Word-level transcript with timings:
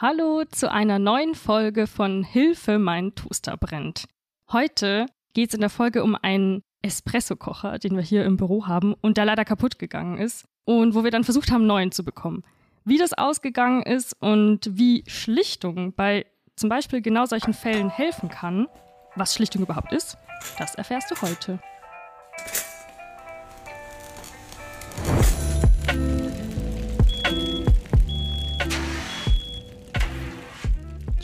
Hallo 0.00 0.44
zu 0.44 0.70
einer 0.70 1.00
neuen 1.00 1.34
Folge 1.34 1.88
von 1.88 2.22
Hilfe, 2.22 2.78
mein 2.78 3.16
Toaster 3.16 3.56
brennt. 3.56 4.04
Heute 4.52 5.06
geht 5.34 5.48
es 5.48 5.54
in 5.54 5.60
der 5.60 5.70
Folge 5.70 6.04
um 6.04 6.14
einen 6.14 6.62
Espresso-Kocher, 6.82 7.80
den 7.80 7.96
wir 7.96 8.02
hier 8.04 8.24
im 8.24 8.36
Büro 8.36 8.68
haben 8.68 8.94
und 9.00 9.16
der 9.16 9.24
leider 9.24 9.44
kaputt 9.44 9.76
gegangen 9.76 10.16
ist 10.16 10.46
und 10.64 10.94
wo 10.94 11.02
wir 11.02 11.10
dann 11.10 11.24
versucht 11.24 11.50
haben, 11.50 11.66
neuen 11.66 11.90
zu 11.90 12.04
bekommen. 12.04 12.44
Wie 12.84 12.96
das 12.96 13.12
ausgegangen 13.12 13.82
ist 13.82 14.14
und 14.22 14.70
wie 14.70 15.02
Schlichtung 15.08 15.92
bei 15.94 16.26
zum 16.54 16.68
Beispiel 16.68 17.02
genau 17.02 17.26
solchen 17.26 17.52
Fällen 17.52 17.90
helfen 17.90 18.28
kann, 18.28 18.68
was 19.16 19.34
Schlichtung 19.34 19.62
überhaupt 19.62 19.92
ist, 19.92 20.16
das 20.58 20.76
erfährst 20.76 21.10
du 21.10 21.20
heute. 21.22 21.58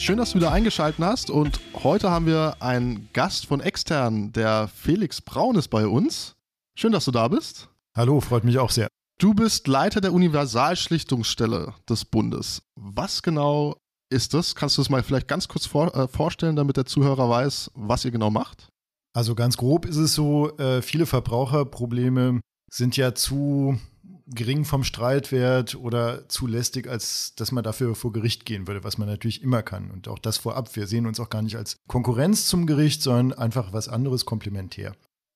Schön, 0.05 0.19
dass 0.19 0.33
du 0.33 0.37
wieder 0.37 0.53
eingeschaltet 0.53 1.03
hast 1.03 1.31
und 1.31 1.59
heute 1.83 2.11
haben 2.11 2.27
wir 2.27 2.57
einen 2.61 3.09
Gast 3.15 3.47
von 3.47 3.61
extern, 3.61 4.33
der 4.33 4.69
Felix 4.69 5.23
Braun 5.23 5.57
ist 5.57 5.69
bei 5.69 5.87
uns. 5.87 6.35
Schön, 6.77 6.93
dass 6.93 7.07
du 7.07 7.11
da 7.11 7.27
bist. 7.27 7.71
Hallo, 7.97 8.21
freut 8.21 8.45
mich 8.45 8.59
auch 8.59 8.71
sehr. 8.71 8.87
Du 9.19 9.33
bist 9.33 9.67
Leiter 9.67 10.03
der 10.03 10.13
Universalschlichtungsstelle 10.13 11.73
des 11.89 12.05
Bundes. 12.05 12.61
Was 12.75 13.23
genau 13.23 13.79
ist 14.11 14.35
das? 14.35 14.55
Kannst 14.55 14.77
du 14.77 14.83
es 14.83 14.91
mal 14.91 15.03
vielleicht 15.03 15.27
ganz 15.27 15.49
kurz 15.49 15.65
vor, 15.65 15.97
äh, 15.97 16.07
vorstellen, 16.07 16.57
damit 16.57 16.77
der 16.77 16.85
Zuhörer 16.85 17.31
weiß, 17.31 17.71
was 17.75 18.05
ihr 18.05 18.11
genau 18.11 18.29
macht? 18.29 18.69
Also 19.15 19.35
ganz 19.35 19.57
grob 19.57 19.87
ist 19.87 19.97
es 19.97 20.13
so, 20.13 20.55
äh, 20.59 20.83
viele 20.83 21.07
Verbraucherprobleme 21.07 22.43
sind 22.71 22.99
ja 22.99 23.15
zu 23.15 23.79
gering 24.27 24.65
vom 24.65 24.85
Streitwert 24.85 25.75
oder 25.75 26.29
zu 26.29 26.47
lästig, 26.47 26.89
als 26.89 27.35
dass 27.37 27.53
man 27.53 27.65
dafür 27.65 27.95
vor 27.95 28.13
Gericht 28.13 28.47
gehen 28.47 28.67
würde, 28.67 28.85
was 28.85 28.99
man 28.99 29.09
natürlich 29.09 29.43
immer 29.43 29.63
kann. 29.63 29.91
Und 29.91 30.09
auch 30.09 30.19
das 30.19 30.39
vorab. 30.39 30.75
Wir 30.77 30.87
sehen 30.87 31.07
uns 31.07 31.21
auch 31.21 31.31
gar 31.31 31.43
nicht 31.43 31.57
als 31.57 31.77
Konkurrenz 31.87 32.47
zum 32.47 32.67
Gericht, 32.67 33.03
sondern 33.03 33.39
einfach 33.39 33.73
was 33.73 33.89
anderes 33.89 34.25
komplementär. 34.25 34.95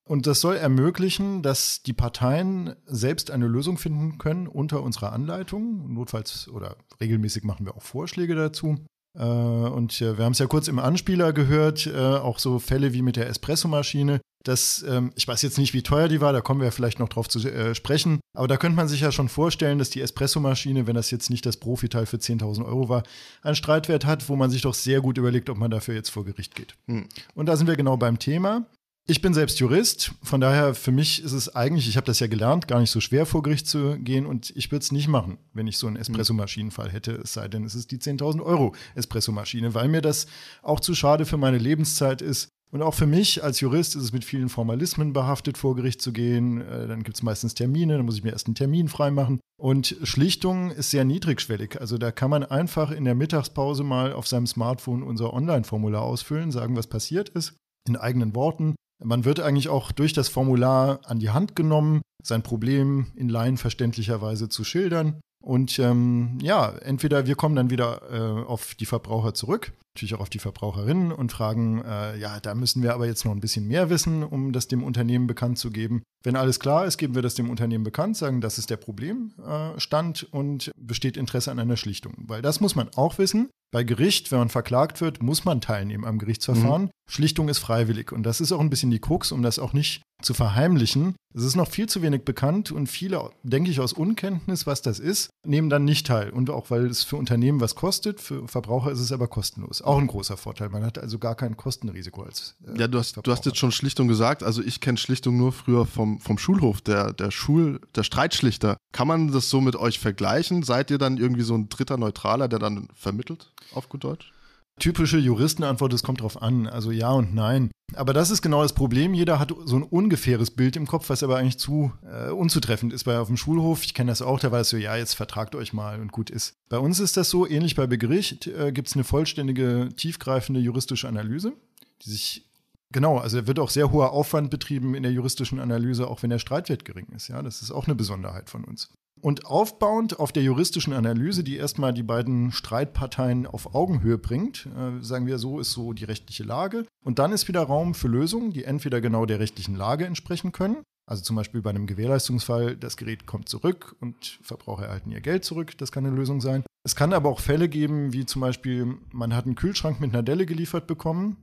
Und 0.09 0.27
das 0.27 0.41
soll 0.41 0.57
ermöglichen, 0.57 1.43
dass 1.43 1.83
die 1.83 1.93
Parteien 1.93 2.75
selbst 2.87 3.31
eine 3.31 3.47
Lösung 3.47 3.77
finden 3.77 4.17
können 4.17 4.47
unter 4.47 4.83
unserer 4.83 5.13
Anleitung. 5.13 5.93
Notfalls 5.93 6.49
oder 6.49 6.77
regelmäßig 6.99 7.45
machen 7.45 7.67
wir 7.67 7.77
auch 7.77 7.83
Vorschläge 7.83 8.35
dazu. 8.35 8.79
Äh, 9.15 9.23
und 9.23 10.01
wir 10.01 10.17
haben 10.25 10.33
es 10.33 10.39
ja 10.39 10.47
kurz 10.47 10.67
im 10.69 10.79
Anspieler 10.79 11.35
gehört, 11.35 11.87
äh, 11.87 11.99
auch 11.99 12.39
so 12.39 12.59
Fälle 12.59 12.95
wie 12.95 13.03
mit 13.03 13.17
der 13.17 13.29
Espressomaschine. 13.29 14.21
Das, 14.45 14.85
ähm, 14.89 15.13
ich 15.17 15.27
weiß 15.27 15.43
jetzt 15.43 15.59
nicht, 15.59 15.75
wie 15.75 15.83
teuer 15.83 16.09
die 16.09 16.21
war, 16.21 16.33
da 16.33 16.41
kommen 16.41 16.61
wir 16.61 16.73
vielleicht 16.73 16.99
noch 16.99 17.09
drauf 17.09 17.29
zu 17.29 17.41
äh, 17.41 17.75
sprechen. 17.75 18.21
Aber 18.37 18.49
da 18.49 18.57
könnte 18.57 18.77
man 18.77 18.89
sich 18.89 19.01
ja 19.01 19.11
schon 19.11 19.29
vorstellen, 19.29 19.79
dass 19.79 19.91
die 19.91 20.01
Espressomaschine, 20.01 20.87
wenn 20.87 20.95
das 20.95 21.11
jetzt 21.11 21.29
nicht 21.29 21.45
das 21.45 21.57
Profiteil 21.57 22.07
für 22.07 22.19
10.000 22.19 22.65
Euro 22.65 22.89
war, 22.89 23.03
einen 23.43 23.57
Streitwert 23.57 24.05
hat, 24.05 24.29
wo 24.29 24.37
man 24.37 24.51
sich 24.51 24.63
doch 24.63 24.75
sehr 24.75 25.01
gut 25.01 25.19
überlegt, 25.19 25.51
ob 25.51 25.59
man 25.59 25.71
dafür 25.71 25.95
jetzt 25.95 26.11
vor 26.11 26.25
Gericht 26.25 26.55
geht. 26.55 26.77
Hm. 26.87 27.09
Und 27.35 27.47
da 27.47 27.57
sind 27.57 27.67
wir 27.67 27.77
genau 27.77 27.97
beim 27.97 28.19
Thema. 28.19 28.67
Ich 29.11 29.23
bin 29.23 29.33
selbst 29.33 29.59
Jurist, 29.59 30.13
von 30.23 30.39
daher 30.39 30.75
für 30.75 30.93
mich 30.93 31.23
ist 31.23 31.33
es 31.33 31.57
eigentlich, 31.57 31.89
ich 31.89 31.97
habe 31.97 32.05
das 32.05 32.21
ja 32.21 32.27
gelernt, 32.27 32.69
gar 32.69 32.79
nicht 32.79 32.91
so 32.91 33.01
schwer 33.01 33.25
vor 33.25 33.43
Gericht 33.43 33.67
zu 33.67 33.99
gehen 33.99 34.27
und 34.27 34.53
ich 34.55 34.71
würde 34.71 34.83
es 34.83 34.93
nicht 34.93 35.09
machen, 35.09 35.39
wenn 35.55 35.67
ich 35.67 35.79
so 35.79 35.87
einen 35.87 35.97
Espressomaschinenfall 35.97 36.91
hätte, 36.91 37.13
es 37.13 37.33
sei 37.33 37.49
denn, 37.49 37.65
es 37.65 37.75
ist 37.75 37.91
die 37.91 37.97
10.000 37.97 38.43
Euro 38.43 38.75
Espressomaschine, 38.97 39.73
weil 39.73 39.89
mir 39.89 40.03
das 40.03 40.27
auch 40.61 40.79
zu 40.79 40.95
schade 40.95 41.25
für 41.25 41.39
meine 41.39 41.57
Lebenszeit 41.57 42.21
ist. 42.21 42.51
Und 42.71 42.83
auch 42.83 42.95
für 42.95 43.07
mich 43.07 43.43
als 43.43 43.61
Jurist 43.61 43.97
ist 43.97 44.03
es 44.03 44.13
mit 44.13 44.25
vielen 44.25 44.49
Formalismen 44.49 45.13
behaftet, 45.13 45.57
vor 45.57 45.75
Gericht 45.75 46.03
zu 46.03 46.13
gehen. 46.13 46.61
Äh, 46.61 46.87
dann 46.87 47.03
gibt 47.03 47.17
es 47.17 47.23
meistens 47.23 47.55
Termine, 47.55 47.97
dann 47.97 48.07
muss 48.07 48.17
ich 48.17 48.25
mir 48.25 48.33
erst 48.33 48.47
einen 48.47 48.55
Termin 48.55 48.89
freimachen. 48.89 49.41
Und 49.61 49.97
Schlichtung 50.03 50.71
ist 50.71 50.91
sehr 50.91 51.05
niedrigschwellig. 51.05 51.81
Also 51.81 51.99
da 51.99 52.13
kann 52.13 52.31
man 52.31 52.45
einfach 52.45 52.91
in 52.91 53.05
der 53.05 53.15
Mittagspause 53.15 53.85
mal 53.85 54.13
auf 54.13 54.29
seinem 54.29 54.47
Smartphone 54.47 55.03
unser 55.03 55.33
Online-Formular 55.33 56.03
ausfüllen, 56.03 56.53
sagen, 56.53 56.77
was 56.77 56.87
passiert 56.87 57.31
ist, 57.31 57.57
in 57.89 57.97
eigenen 57.97 58.35
Worten 58.35 58.75
man 59.03 59.25
wird 59.25 59.41
eigentlich 59.41 59.69
auch 59.69 59.93
durch 59.93 60.13
das 60.13 60.29
Formular 60.29 61.01
an 61.05 61.21
die 61.21 61.31
Hand 61.31 61.55
genommen, 61.55 62.03
sein 62.23 62.43
Problem 62.43 63.07
in 63.15 63.29
laienverständlicherweise 63.29 64.49
zu 64.49 64.65
schildern. 64.65 65.21
Und 65.41 65.79
ähm, 65.79 66.39
ja, 66.43 66.71
entweder 66.83 67.27
wir 67.27 67.37
kommen 67.37 67.57
dann 67.57 67.71
wieder 67.71 68.03
äh, 68.11 68.45
auf 68.45 68.75
die 68.75 68.87
Verbraucher 68.87 69.35
zurück, 69.35 69.73
natürlich 69.95 70.15
auch 70.15 70.21
auf 70.21 70.31
die 70.31 70.39
Verbraucherinnen 70.39 71.13
und 71.13 71.33
fragen, 71.33 71.83
äh, 71.85 72.19
ja, 72.19 72.41
da 72.41 72.55
müssen 72.55 72.83
wir 72.83 72.95
aber 72.95 73.07
jetzt 73.07 73.25
noch 73.25 73.33
ein 73.33 73.41
bisschen 73.41 73.67
mehr 73.67 73.91
wissen, 73.91 74.23
um 74.23 74.53
das 74.53 74.69
dem 74.69 74.83
Unternehmen 74.83 75.27
bekannt 75.27 75.59
zu 75.59 75.71
geben. 75.71 76.03
Wenn 76.25 76.37
alles 76.37 76.61
klar 76.61 76.87
ist, 76.87 76.99
geben 76.99 77.15
wir 77.15 77.23
das 77.23 77.35
dem 77.35 77.51
Unternehmen 77.51 77.85
bekannt, 77.85 78.17
sagen, 78.17 78.41
das 78.41 78.59
ist 78.59 78.71
der 78.71 78.77
Problemstand 78.77 80.23
äh, 80.23 80.37
und 80.37 80.73
besteht 80.77 81.17
Interesse 81.17 81.51
an 81.51 81.59
einer 81.59 81.77
Schlichtung. 81.77 82.15
Weil 82.19 82.43
das 82.43 82.61
muss 82.61 82.75
man 82.75 82.91
auch 82.97 83.19
wissen. 83.19 83.49
Bei 83.71 83.85
Gericht, 83.85 84.33
wenn 84.33 84.39
man 84.39 84.49
verklagt 84.49 85.01
wird, 85.01 85.23
muss 85.23 85.45
man 85.45 85.61
teilnehmen 85.61 86.05
am 86.05 86.19
Gerichtsverfahren. 86.19 86.85
Mhm. 86.85 86.91
Schlichtung 87.09 87.49
ist 87.49 87.59
freiwillig. 87.59 88.13
Und 88.13 88.23
das 88.25 88.41
ist 88.41 88.51
auch 88.53 88.61
ein 88.61 88.71
bisschen 88.71 88.91
die 88.91 89.01
Krux, 89.01 89.31
um 89.31 89.43
das 89.43 89.59
auch 89.59 89.73
nicht 89.73 90.03
zu 90.23 90.35
verheimlichen. 90.35 91.15
Es 91.35 91.45
ist 91.45 91.57
noch 91.57 91.71
viel 91.71 91.89
zu 91.89 92.03
wenig 92.03 92.25
bekannt 92.25 92.73
und 92.73 92.89
viele, 92.89 93.31
denke 93.43 93.71
ich, 93.71 93.81
aus 93.81 93.93
Unkenntnis, 93.93 94.67
was 94.67 94.83
das 94.83 94.99
ist, 94.99 95.31
nehmen 95.47 95.71
dann 95.71 95.85
nicht 95.85 96.07
teil. 96.07 96.31
Und 96.31 96.51
auch 96.51 96.71
weil 96.71 96.87
es 96.87 97.05
für 97.05 97.17
Unternehmen 97.17 97.61
was 97.61 97.75
kostet, 97.75 98.21
für 98.21 98.49
Verbraucher 98.49 98.91
ist 98.91 98.99
es 98.99 99.13
aber 99.13 99.29
kostenlos. 99.29 99.83
Auch 99.83 99.99
ein 99.99 100.09
großer 100.09 100.37
Vorteil. 100.37 100.71
Man 100.71 100.85
hat 100.85 100.99
also 100.99 101.19
gar 101.19 101.37
kein 101.37 101.57
Kostenrisiko 101.57 102.23
als. 102.23 102.57
Äh, 102.67 102.81
ja, 102.81 102.89
du 102.89 102.99
hast, 102.99 103.19
du 103.23 103.31
hast 103.31 103.47
jetzt 103.47 103.59
schon 103.59 103.71
Schlichtung 103.71 104.09
gesagt. 104.09 104.43
Also 104.43 104.63
ich 104.63 104.81
kenne 104.81 104.99
Schlichtung 104.99 105.37
nur 105.37 105.53
früher 105.53 105.87
vom, 105.87 106.21
vom 106.21 106.39
Schulhof, 106.39 106.81
der, 106.81 107.13
der 107.13 107.31
Schul, 107.31 107.81
der 107.95 108.03
Streitschlichter. 108.03 108.77
Kann 108.93 109.07
man 109.07 109.31
das 109.31 109.51
so 109.51 109.61
mit 109.61 109.77
euch 109.77 109.99
vergleichen? 109.99 110.63
Seid 110.65 110.91
ihr 110.91 110.99
dann 110.99 111.19
irgendwie 111.19 111.43
so 111.43 111.55
ein 111.55 111.69
dritter 111.69 111.97
Neutraler, 111.97 112.49
der 112.49 112.59
dann 112.59 112.89
vermittelt, 112.95 113.53
auf 113.73 113.89
gut 113.89 114.03
Deutsch? 114.03 114.33
Typische 114.79 115.19
Juristenantwort, 115.19 115.93
es 115.93 116.03
kommt 116.03 116.21
drauf 116.21 116.41
an. 116.41 116.67
Also 116.67 116.91
ja 116.91 117.11
und 117.11 117.35
nein. 117.35 117.71
Aber 117.95 118.13
das 118.13 118.31
ist 118.31 118.43
genau 118.43 118.63
das 118.63 118.75
Problem. 118.75 119.15
Jeder 119.15 119.39
hat 119.39 119.53
so 119.65 119.77
ein 119.77 119.83
ungefähres 119.83 120.51
Bild 120.51 120.77
im 120.77 120.87
Kopf, 120.87 121.09
was 121.09 121.23
aber 121.23 121.39
eigentlich 121.39 121.59
zu 121.59 121.93
äh, 122.05 122.31
unzutreffend 122.31 122.93
ist. 122.93 123.05
Bei 123.05 123.19
auf 123.19 123.29
dem 123.29 123.37
Schulhof, 123.37 123.85
ich 123.85 123.95
kenne 123.95 124.11
das 124.11 124.21
auch, 124.21 124.41
da 124.41 124.53
war 124.53 124.61
es 124.61 124.69
so, 124.69 124.77
ja, 124.77 124.97
jetzt 124.97 125.15
vertragt 125.15 125.55
euch 125.55 125.73
mal 125.73 126.01
und 126.01 126.13
gut 126.13 126.29
ist. 126.29 126.55
Bei 126.69 126.79
uns 126.79 127.01
ist 127.01 127.17
das 127.17 127.31
so, 127.31 127.47
ähnlich 127.47 127.77
bei 127.77 127.87
Begericht, 127.87 128.47
äh, 128.47 128.73
gibt 128.73 128.89
es 128.89 128.95
eine 128.95 129.05
vollständige, 129.05 129.89
tiefgreifende 129.97 130.61
juristische 130.61 131.09
Analyse, 131.09 131.55
die 132.03 132.11
sich 132.11 132.45
Genau, 132.91 133.19
also 133.19 133.47
wird 133.47 133.59
auch 133.59 133.69
sehr 133.69 133.93
hoher 133.93 134.13
Aufwand 134.13 134.51
betrieben 134.51 134.95
in 134.95 135.03
der 135.03 135.13
juristischen 135.13 135.61
Analyse, 135.61 136.09
auch 136.09 136.23
wenn 136.23 136.31
der 136.31 136.39
Streitwert 136.39 136.87
gering 136.87 137.09
ist. 137.15 137.29
Ja, 137.29 137.43
das 137.43 137.61
ist 137.61 137.71
auch 137.71 137.87
eine 137.87 137.95
Besonderheit 137.95 138.49
von 138.49 138.65
uns. 138.65 138.91
Und 139.21 139.47
aufbauend 139.47 140.19
auf 140.19 140.33
der 140.33 140.43
juristischen 140.43 140.93
Analyse, 140.93 141.45
die 141.45 141.57
erstmal 141.57 141.93
die 141.93 142.03
beiden 142.03 142.53
Streitparteien 142.53 143.47
auf 143.47 143.75
Augenhöhe 143.75 144.19
bringt, 144.19 144.67
äh, 144.67 145.03
sagen 145.03 145.27
wir, 145.27 145.39
so 145.39 145.61
ist 145.61 145.73
so 145.73 145.93
die 145.93 146.05
rechtliche 146.05 146.45
Lage. 146.45 146.87
Und 147.05 147.19
dann 147.19 147.33
ist 147.33 147.49
wieder 147.49 147.63
Raum 147.63 147.95
für 147.95 148.09
Lösungen, 148.09 148.53
die 148.53 148.65
entweder 148.65 149.01
genau 149.01 149.27
der 149.27 149.41
rechtlichen 149.41 149.77
Lage 149.77 150.07
entsprechen 150.07 150.53
können. 150.53 150.79
Also 151.07 151.23
zum 151.23 151.37
Beispiel 151.37 151.63
bei 151.63 151.71
einem 151.71 151.87
Gewährleistungsfall, 151.87 152.77
das 152.77 152.99
Gerät 152.99 153.27
kommt 153.27 153.49
zurück 153.49 153.97
und 154.01 154.39
Verbraucher 154.43 154.85
erhalten 154.87 155.11
ihr 155.11 155.23
Geld 155.23 155.45
zurück. 155.45 155.77
Das 155.79 155.91
kann 155.91 156.05
eine 156.05 156.15
Lösung 156.15 156.43
sein. 156.43 156.65
Es 156.85 156.97
kann 156.97 157.15
aber 157.15 157.31
auch 157.31 157.41
Fälle 157.41 157.69
geben, 157.69 158.13
wie 158.13 158.27
zum 158.27 158.43
Beispiel, 158.43 158.99
man 159.11 159.35
hat 159.35 159.47
einen 159.47 159.55
Kühlschrank 159.55 160.01
mit 160.01 160.13
einer 160.13 160.23
Delle 160.23 160.45
geliefert 160.45 160.87
bekommen 160.87 161.37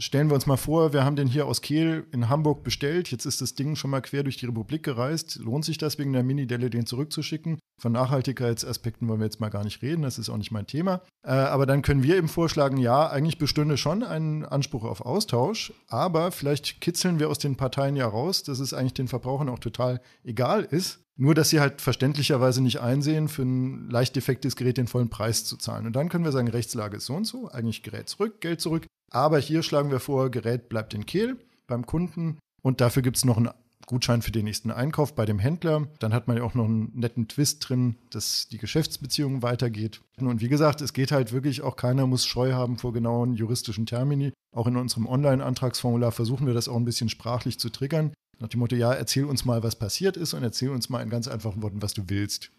Stellen 0.00 0.28
wir 0.28 0.34
uns 0.36 0.46
mal 0.46 0.56
vor, 0.56 0.92
wir 0.92 1.04
haben 1.04 1.16
den 1.16 1.26
hier 1.26 1.46
aus 1.46 1.60
Kehl 1.60 2.06
in 2.12 2.28
Hamburg 2.28 2.62
bestellt. 2.62 3.10
Jetzt 3.10 3.26
ist 3.26 3.40
das 3.40 3.56
Ding 3.56 3.74
schon 3.74 3.90
mal 3.90 4.00
quer 4.00 4.22
durch 4.22 4.36
die 4.36 4.46
Republik 4.46 4.84
gereist. 4.84 5.40
Lohnt 5.42 5.64
sich 5.64 5.76
das 5.76 5.98
wegen 5.98 6.12
der 6.12 6.22
Mini-Delle, 6.22 6.70
den 6.70 6.86
zurückzuschicken? 6.86 7.58
Von 7.80 7.92
Nachhaltigkeitsaspekten 7.92 9.08
wollen 9.08 9.18
wir 9.18 9.26
jetzt 9.26 9.40
mal 9.40 9.48
gar 9.48 9.64
nicht 9.64 9.82
reden. 9.82 10.02
Das 10.02 10.18
ist 10.18 10.30
auch 10.30 10.36
nicht 10.36 10.52
mein 10.52 10.68
Thema. 10.68 11.02
Äh, 11.26 11.30
aber 11.30 11.66
dann 11.66 11.82
können 11.82 12.04
wir 12.04 12.16
eben 12.16 12.28
vorschlagen, 12.28 12.76
ja, 12.76 13.08
eigentlich 13.08 13.38
bestünde 13.38 13.76
schon 13.76 14.04
ein 14.04 14.44
Anspruch 14.44 14.84
auf 14.84 15.00
Austausch. 15.00 15.72
Aber 15.88 16.30
vielleicht 16.30 16.80
kitzeln 16.80 17.18
wir 17.18 17.28
aus 17.28 17.40
den 17.40 17.56
Parteien 17.56 17.96
ja 17.96 18.06
raus, 18.06 18.44
dass 18.44 18.60
es 18.60 18.72
eigentlich 18.72 18.94
den 18.94 19.08
Verbrauchern 19.08 19.48
auch 19.48 19.58
total 19.58 20.00
egal 20.22 20.62
ist. 20.62 21.00
Nur, 21.16 21.34
dass 21.34 21.50
sie 21.50 21.58
halt 21.58 21.80
verständlicherweise 21.80 22.62
nicht 22.62 22.80
einsehen, 22.80 23.26
für 23.26 23.42
ein 23.42 23.90
leicht 23.90 24.14
defektes 24.14 24.54
Gerät 24.54 24.76
den 24.76 24.86
vollen 24.86 25.10
Preis 25.10 25.44
zu 25.44 25.56
zahlen. 25.56 25.86
Und 25.86 25.96
dann 25.96 26.08
können 26.08 26.24
wir 26.24 26.30
sagen, 26.30 26.46
Rechtslage 26.46 26.98
ist 26.98 27.06
so 27.06 27.14
und 27.14 27.24
so, 27.24 27.48
eigentlich 27.48 27.82
Gerät 27.82 28.08
zurück, 28.08 28.40
Geld 28.40 28.60
zurück. 28.60 28.86
Aber 29.10 29.38
hier 29.38 29.62
schlagen 29.62 29.90
wir 29.90 30.00
vor, 30.00 30.30
Gerät 30.30 30.68
bleibt 30.68 30.94
in 30.94 31.06
Kehl 31.06 31.36
beim 31.66 31.86
Kunden 31.86 32.38
und 32.62 32.80
dafür 32.80 33.02
gibt 33.02 33.16
es 33.16 33.24
noch 33.24 33.36
einen 33.36 33.50
Gutschein 33.86 34.20
für 34.20 34.32
den 34.32 34.44
nächsten 34.44 34.70
Einkauf 34.70 35.14
bei 35.14 35.24
dem 35.24 35.38
Händler. 35.38 35.88
Dann 35.98 36.12
hat 36.12 36.28
man 36.28 36.36
ja 36.36 36.42
auch 36.42 36.54
noch 36.54 36.66
einen 36.66 36.92
netten 36.94 37.26
Twist 37.26 37.66
drin, 37.66 37.96
dass 38.10 38.48
die 38.48 38.58
Geschäftsbeziehung 38.58 39.42
weitergeht. 39.42 40.02
Und 40.20 40.42
wie 40.42 40.48
gesagt, 40.48 40.82
es 40.82 40.92
geht 40.92 41.10
halt 41.10 41.32
wirklich 41.32 41.62
auch, 41.62 41.76
keiner 41.76 42.06
muss 42.06 42.26
Scheu 42.26 42.52
haben 42.52 42.76
vor 42.76 42.92
genauen 42.92 43.34
juristischen 43.34 43.86
Termini. 43.86 44.32
Auch 44.54 44.66
in 44.66 44.76
unserem 44.76 45.06
Online-Antragsformular 45.06 46.12
versuchen 46.12 46.46
wir 46.46 46.54
das 46.54 46.68
auch 46.68 46.76
ein 46.76 46.84
bisschen 46.84 47.08
sprachlich 47.08 47.58
zu 47.58 47.70
triggern. 47.70 48.12
Nach 48.40 48.48
dem 48.48 48.60
Motto, 48.60 48.76
ja, 48.76 48.92
erzähl 48.92 49.24
uns 49.24 49.44
mal, 49.44 49.62
was 49.62 49.76
passiert 49.76 50.16
ist 50.16 50.34
und 50.34 50.42
erzähl 50.42 50.68
uns 50.68 50.90
mal 50.90 51.02
in 51.02 51.10
ganz 51.10 51.26
einfachen 51.26 51.62
Worten, 51.62 51.82
was 51.82 51.94
du 51.94 52.04
willst. 52.08 52.50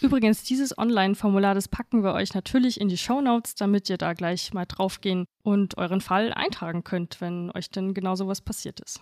Übrigens, 0.00 0.42
dieses 0.42 0.76
Online-Formular, 0.76 1.54
das 1.54 1.68
packen 1.68 2.02
wir 2.02 2.12
euch 2.12 2.34
natürlich 2.34 2.80
in 2.80 2.88
die 2.88 2.98
Show 2.98 3.20
Notes, 3.20 3.54
damit 3.54 3.88
ihr 3.88 3.96
da 3.96 4.12
gleich 4.12 4.52
mal 4.52 4.66
draufgehen 4.66 5.24
und 5.42 5.78
euren 5.78 6.00
Fall 6.00 6.32
eintragen 6.32 6.84
könnt, 6.84 7.20
wenn 7.20 7.50
euch 7.52 7.70
denn 7.70 7.94
genau 7.94 8.14
sowas 8.14 8.40
passiert 8.40 8.80
ist. 8.80 9.00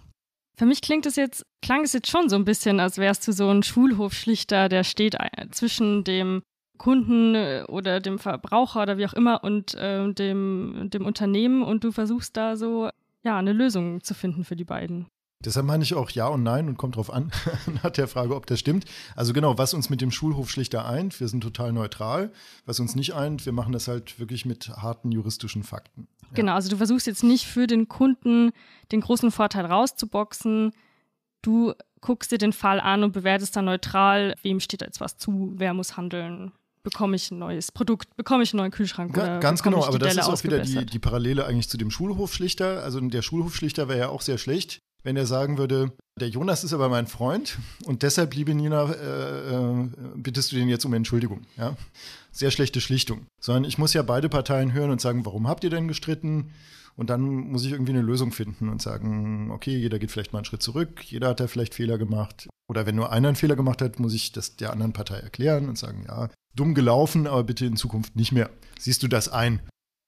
Für 0.57 0.67
mich 0.67 0.83
klingt 0.83 1.07
es 1.07 1.17
jetzt, 1.17 1.45
klang 1.63 1.83
es 1.83 1.93
jetzt 1.93 2.11
schon 2.11 2.29
so 2.29 2.37
ein 2.37 2.45
bisschen, 2.45 2.79
als 2.79 2.99
wärst 2.99 3.27
du 3.27 3.33
so 3.33 3.49
ein 3.49 3.63
Schulhofschlichter, 3.63 4.69
der 4.69 4.85
steht 4.85 5.17
zwischen 5.51 6.05
dem 6.05 6.43
Kunden 6.79 7.35
äh, 7.35 7.65
oder 7.69 8.01
dem 8.01 8.19
Verbraucher 8.19 8.83
oder 8.83 8.99
wie 8.99 9.07
auch 9.07 9.13
immer 9.15 9.45
und 9.45 9.75
äh, 9.75 10.13
dem, 10.13 10.89
dem 10.93 11.07
Unternehmen 11.07 11.63
und 11.63 11.85
du 11.85 11.93
versuchst 11.93 12.37
da 12.37 12.57
so 12.57 12.91
ja 13.23 13.39
eine 13.39 13.53
Lösung 13.53 14.03
zu 14.03 14.15
finden 14.15 14.45
für 14.45 14.57
die 14.57 14.65
beiden. 14.65 15.07
Deshalb 15.45 15.67
meine 15.67 15.83
ich 15.83 15.95
auch 15.95 16.11
Ja 16.11 16.29
und 16.29 16.43
Nein 16.43 16.69
und 16.69 16.77
kommt 16.77 16.97
drauf 16.97 17.13
an, 17.13 17.31
nach 17.83 17.91
der 17.91 18.09
Frage, 18.09 18.35
ob 18.35 18.47
das 18.47 18.61
stimmt. 18.61 18.85
Also 19.17 19.33
genau, 19.33 19.59
was 19.59 19.75
uns 19.75 19.91
mit 19.91 20.01
dem 20.01 20.11
Schulhofschlichter 20.11 20.87
eint, 20.87 21.19
wir 21.21 21.29
sind 21.29 21.41
total 21.43 21.73
neutral. 21.73 22.33
Was 22.65 22.81
uns 22.81 22.95
nicht 22.95 23.15
eint, 23.15 23.45
wir 23.47 23.53
machen 23.53 23.73
das 23.73 23.89
halt 23.89 24.19
wirklich 24.19 24.45
mit 24.45 24.69
harten 24.69 25.13
juristischen 25.13 25.63
Fakten. 25.63 26.09
Ja. 26.23 26.29
Genau, 26.35 26.55
also 26.55 26.71
du 26.71 26.77
versuchst 26.77 27.07
jetzt 27.07 27.25
nicht 27.25 27.47
für 27.47 27.67
den 27.67 27.89
Kunden 27.89 28.53
den 28.91 29.01
großen 29.01 29.31
Vorteil 29.31 29.67
rauszuboxen. 29.67 30.73
Du 31.43 31.75
guckst 32.01 32.33
dir 32.33 32.39
den 32.39 32.53
Fall 32.53 32.81
an 32.81 33.05
und 33.05 33.13
bewertest 33.13 33.57
dann 33.57 33.65
neutral, 33.67 34.35
wem 34.43 34.61
steht 34.61 34.83
da 34.83 34.87
jetzt 34.87 35.01
was 35.01 35.17
zu, 35.17 35.53
wer 35.57 35.75
muss 35.75 35.97
handeln 35.97 36.53
bekomme 36.83 37.17
ich 37.17 37.31
ein 37.31 37.39
neues 37.39 37.73
Produkt, 37.73 38.17
bekomme 38.17 38.43
ich 38.43 38.53
einen 38.53 38.59
neuen 38.59 38.71
Kühlschrank. 38.71 39.15
Ga, 39.15 39.39
ganz 39.39 39.63
genau, 39.63 39.85
aber 39.85 39.99
das 39.99 40.17
ist 40.17 40.25
auch 40.25 40.43
wieder 40.45 40.61
die, 40.61 40.85
die 40.85 40.99
Parallele 40.99 41.47
eigentlich 41.47 41.69
zu 41.69 41.77
dem 41.77 41.91
Schulhofschlichter. 41.91 42.83
Also 42.83 43.01
der 43.01 43.23
Schulhofschlichter 43.23 43.89
wäre 43.89 43.99
ja 43.99 44.09
auch 44.09 44.23
sehr 44.23 44.39
schlecht, 44.39 44.83
wenn 45.03 45.17
er 45.17 45.27
sagen 45.27 45.59
würde, 45.59 45.93
der 46.21 46.29
Jonas 46.29 46.65
ist 46.65 46.73
aber 46.73 46.89
mein 46.89 47.07
Freund 47.07 47.59
und 47.85 48.03
deshalb, 48.03 48.35
liebe 48.35 48.55
Nina, 48.55 48.93
äh, 48.93 49.55
äh, 49.55 49.89
bittest 50.17 50.53
du 50.53 50.57
den 50.57 50.69
jetzt 50.69 50.85
um 50.85 50.93
Entschuldigung. 50.95 51.43
Ja? 51.57 51.77
Sehr 52.31 52.51
schlechte 52.51 52.81
Schlichtung. 52.81 53.27
Sondern 53.41 53.65
ich 53.65 53.79
muss 53.79 53.95
ja 53.95 54.03
beide 54.03 54.29
Parteien 54.29 54.73
hören 54.73 54.91
und 54.91 55.01
sagen, 55.01 55.25
warum 55.25 55.49
habt 55.49 55.65
ihr 55.65 55.71
denn 55.71 55.89
gestritten? 55.89 56.53
Und 56.95 57.09
dann 57.09 57.23
muss 57.23 57.65
ich 57.65 57.73
irgendwie 57.73 57.93
eine 57.93 58.03
Lösung 58.03 58.33
finden 58.33 58.69
und 58.69 58.83
sagen, 58.83 59.51
okay, 59.51 59.77
jeder 59.77 59.99
geht 59.99 60.11
vielleicht 60.11 60.33
mal 60.33 60.41
einen 60.41 60.45
Schritt 60.45 60.63
zurück, 60.63 61.03
jeder 61.05 61.29
hat 61.29 61.41
da 61.41 61.47
vielleicht 61.47 61.75
Fehler 61.75 61.97
gemacht. 61.97 62.49
Oder 62.69 62.85
wenn 62.85 62.97
nur 62.97 63.11
einer 63.11 63.29
einen 63.29 63.37
Fehler 63.37 63.57
gemacht 63.57 63.81
hat, 63.81 63.99
muss 63.99 64.13
ich 64.13 64.33
das 64.33 64.57
der 64.57 64.73
anderen 64.73 64.93
Partei 64.93 65.17
erklären 65.17 65.69
und 65.69 65.79
sagen, 65.79 66.05
ja, 66.07 66.29
dumm 66.55 66.75
gelaufen, 66.75 67.27
aber 67.27 67.45
bitte 67.45 67.65
in 67.65 67.77
Zukunft 67.77 68.15
nicht 68.15 68.33
mehr. 68.33 68.51
Siehst 68.79 69.03
du 69.03 69.09
das 69.09 69.29
ein? 69.29 69.61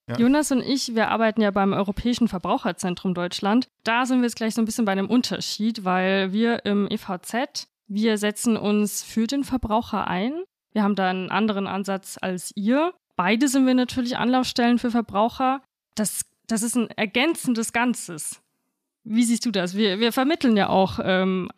Ja. 0.09 0.19
Jonas 0.19 0.53
und 0.53 0.61
ich, 0.61 0.95
wir 0.95 1.09
arbeiten 1.09 1.41
ja 1.41 1.51
beim 1.51 1.73
Europäischen 1.73 2.29
Verbraucherzentrum 2.29 3.15
Deutschland. 3.15 3.69
Da 3.85 4.05
sind 4.05 4.19
wir 4.19 4.25
jetzt 4.25 4.37
gleich 4.37 4.55
so 4.55 4.61
ein 4.61 4.67
bisschen 4.67 4.85
bei 4.85 4.93
einem 4.93 5.09
Unterschied, 5.09 5.85
weil 5.85 6.33
wir 6.33 6.67
im 6.67 6.89
EVZ, 6.91 7.69
wir 7.87 8.19
setzen 8.19 8.57
uns 8.57 9.03
für 9.03 9.27
den 9.27 9.45
Verbraucher 9.45 10.07
ein. 10.07 10.43
Wir 10.73 10.83
haben 10.83 10.95
da 10.95 11.09
einen 11.09 11.31
anderen 11.31 11.67
Ansatz 11.67 12.19
als 12.21 12.53
ihr. 12.55 12.93
Beide 13.17 13.49
sind 13.49 13.67
wir 13.67 13.75
natürlich 13.75 14.17
Anlaufstellen 14.19 14.79
für 14.79 14.91
Verbraucher. 14.91 15.63
Das, 15.95 16.27
das 16.49 16.63
ist 16.63 16.77
ein 16.77 16.91
ergänzendes 16.91 17.73
Ganzes. 17.73 18.43
Wie 19.05 19.25
siehst 19.25 19.47
du 19.47 19.53
das? 19.53 19.75
Wir, 19.75 20.01
wir 20.01 20.13
vermitteln 20.13 20.57
ja 20.57 20.69
auch 20.69 20.99
ähm, 21.03 21.51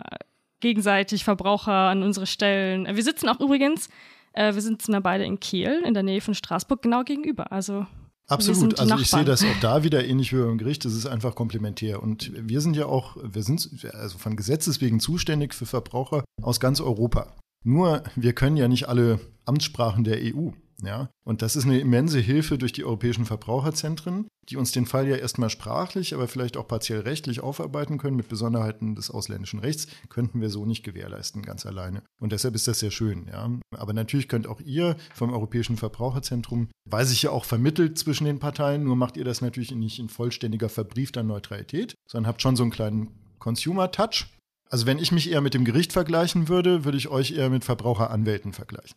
gegenseitig 0.61 1.25
Verbraucher 1.25 1.73
an 1.73 2.03
unsere 2.03 2.27
Stellen. 2.27 2.87
Wir 2.87 3.03
sitzen 3.03 3.29
auch 3.29 3.41
übrigens, 3.41 3.89
äh, 4.35 4.55
wir 4.55 4.61
sitzen 4.61 4.93
da 4.93 5.01
beide 5.01 5.25
in 5.25 5.41
Kiel, 5.41 5.83
in 5.85 5.95
der 5.95 6.03
Nähe 6.03 6.21
von 6.21 6.35
Straßburg, 6.35 6.83
genau 6.83 7.03
gegenüber. 7.03 7.51
Also 7.51 7.87
Absolut. 8.29 8.79
Also 8.81 8.97
ich 8.97 9.09
sehe 9.09 9.25
das 9.25 9.45
auch 9.45 9.61
da 9.61 9.85
wieder 9.85 10.05
ähnlich 10.05 10.33
wie 10.33 10.41
beim 10.41 10.59
Gericht. 10.59 10.85
Das 10.85 10.95
ist 10.95 11.07
einfach 11.07 11.35
komplementär. 11.35 12.03
Und 12.03 12.33
wir 12.35 12.61
sind 12.61 12.77
ja 12.77 12.87
auch, 12.87 13.17
wir 13.23 13.43
sind 13.43 13.69
also 13.93 14.19
von 14.19 14.37
Gesetzes 14.37 14.81
wegen 14.81 14.99
zuständig 14.99 15.55
für 15.55 15.67
Verbraucher 15.67 16.25
aus 16.43 16.59
ganz 16.59 16.81
Europa. 16.81 17.37
Nur 17.65 18.03
wir 18.17 18.33
können 18.33 18.57
ja 18.57 18.69
nicht 18.69 18.89
alle 18.89 19.21
Amtssprachen 19.45 20.05
der 20.05 20.19
EU. 20.23 20.51
Ja, 20.83 21.09
und 21.25 21.41
das 21.43 21.57
ist 21.57 21.65
eine 21.65 21.79
immense 21.79 22.21
Hilfe 22.21 22.59
durch 22.59 22.73
die 22.73 22.85
europäischen 22.85 23.25
Verbraucherzentren, 23.25 24.29
die 24.49 24.57
uns 24.57 24.73
den 24.73 24.85
Fall 24.87 25.09
ja 25.09 25.17
erstmal 25.17 25.49
sprachlich, 25.49 26.15
aber 26.15 26.29
vielleicht 26.29 26.57
auch 26.57 26.69
partiell 26.69 27.01
rechtlich 27.01 27.41
aufarbeiten 27.41 27.99
können 27.99 28.17
mit 28.17 28.29
Besonderheiten 28.29 28.95
des 28.95 29.11
ausländischen 29.11 29.61
Rechts, 29.61 29.87
könnten 30.11 30.41
wir 30.41 30.51
so 30.51 30.67
nicht 30.67 30.83
gewährleisten, 30.83 31.43
ganz 31.43 31.65
alleine. 31.65 32.03
Und 32.21 32.33
deshalb 32.33 32.55
ist 32.55 32.69
das 32.69 32.81
sehr 32.81 32.91
schön, 32.91 33.27
ja. 33.27 33.51
Aber 33.77 33.93
natürlich 33.95 34.29
könnt 34.29 34.47
auch 34.47 34.61
ihr 34.61 34.97
vom 35.15 35.33
Europäischen 35.33 35.77
Verbraucherzentrum, 35.77 36.69
weil 36.89 37.07
sich 37.07 37.23
ja 37.23 37.31
auch 37.31 37.45
vermittelt 37.45 37.99
zwischen 37.99 38.27
den 38.27 38.39
Parteien, 38.39 38.85
nur 38.85 38.97
macht 38.97 39.17
ihr 39.17 39.25
das 39.25 39.41
natürlich 39.41 39.73
nicht 39.73 39.99
in 39.99 40.11
vollständiger 40.11 40.69
verbriefter 40.69 41.23
Neutralität, 41.23 41.95
sondern 42.07 42.29
habt 42.29 42.43
schon 42.43 42.57
so 42.57 42.63
einen 42.63 42.73
kleinen 42.73 43.09
Consumer-Touch. 43.39 44.27
Also 44.69 44.87
wenn 44.87 44.99
ich 44.99 45.13
mich 45.13 45.31
eher 45.31 45.41
mit 45.41 45.55
dem 45.55 45.65
Gericht 45.65 45.93
vergleichen 45.93 46.49
würde, 46.49 46.85
würde 46.85 46.99
ich 46.99 47.09
euch 47.09 47.33
eher 47.33 47.51
mit 47.51 47.65
Verbraucheranwälten 47.65 48.53
vergleichen. 48.53 48.97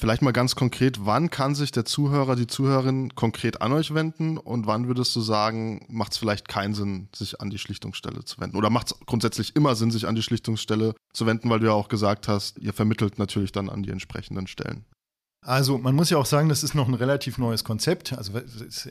Vielleicht 0.00 0.22
mal 0.22 0.32
ganz 0.32 0.56
konkret, 0.56 1.04
wann 1.04 1.28
kann 1.28 1.54
sich 1.54 1.72
der 1.72 1.84
Zuhörer, 1.84 2.34
die 2.34 2.46
Zuhörerin 2.46 3.14
konkret 3.14 3.60
an 3.60 3.70
euch 3.72 3.92
wenden 3.92 4.38
und 4.38 4.66
wann 4.66 4.88
würdest 4.88 5.14
du 5.14 5.20
sagen, 5.20 5.84
macht 5.90 6.12
es 6.12 6.18
vielleicht 6.18 6.48
keinen 6.48 6.72
Sinn, 6.72 7.10
sich 7.14 7.42
an 7.42 7.50
die 7.50 7.58
Schlichtungsstelle 7.58 8.24
zu 8.24 8.40
wenden? 8.40 8.56
Oder 8.56 8.70
macht 8.70 8.86
es 8.86 8.98
grundsätzlich 9.04 9.54
immer 9.56 9.74
Sinn, 9.74 9.90
sich 9.90 10.08
an 10.08 10.14
die 10.14 10.22
Schlichtungsstelle 10.22 10.94
zu 11.12 11.26
wenden, 11.26 11.50
weil 11.50 11.60
du 11.60 11.66
ja 11.66 11.72
auch 11.72 11.88
gesagt 11.88 12.28
hast, 12.28 12.58
ihr 12.60 12.72
vermittelt 12.72 13.18
natürlich 13.18 13.52
dann 13.52 13.68
an 13.68 13.82
die 13.82 13.90
entsprechenden 13.90 14.46
Stellen? 14.46 14.86
Also 15.46 15.78
man 15.78 15.94
muss 15.94 16.10
ja 16.10 16.18
auch 16.18 16.26
sagen, 16.26 16.48
das 16.48 16.62
ist 16.62 16.74
noch 16.74 16.86
ein 16.86 16.94
relativ 16.94 17.38
neues 17.38 17.64
Konzept. 17.64 18.12
Also 18.12 18.32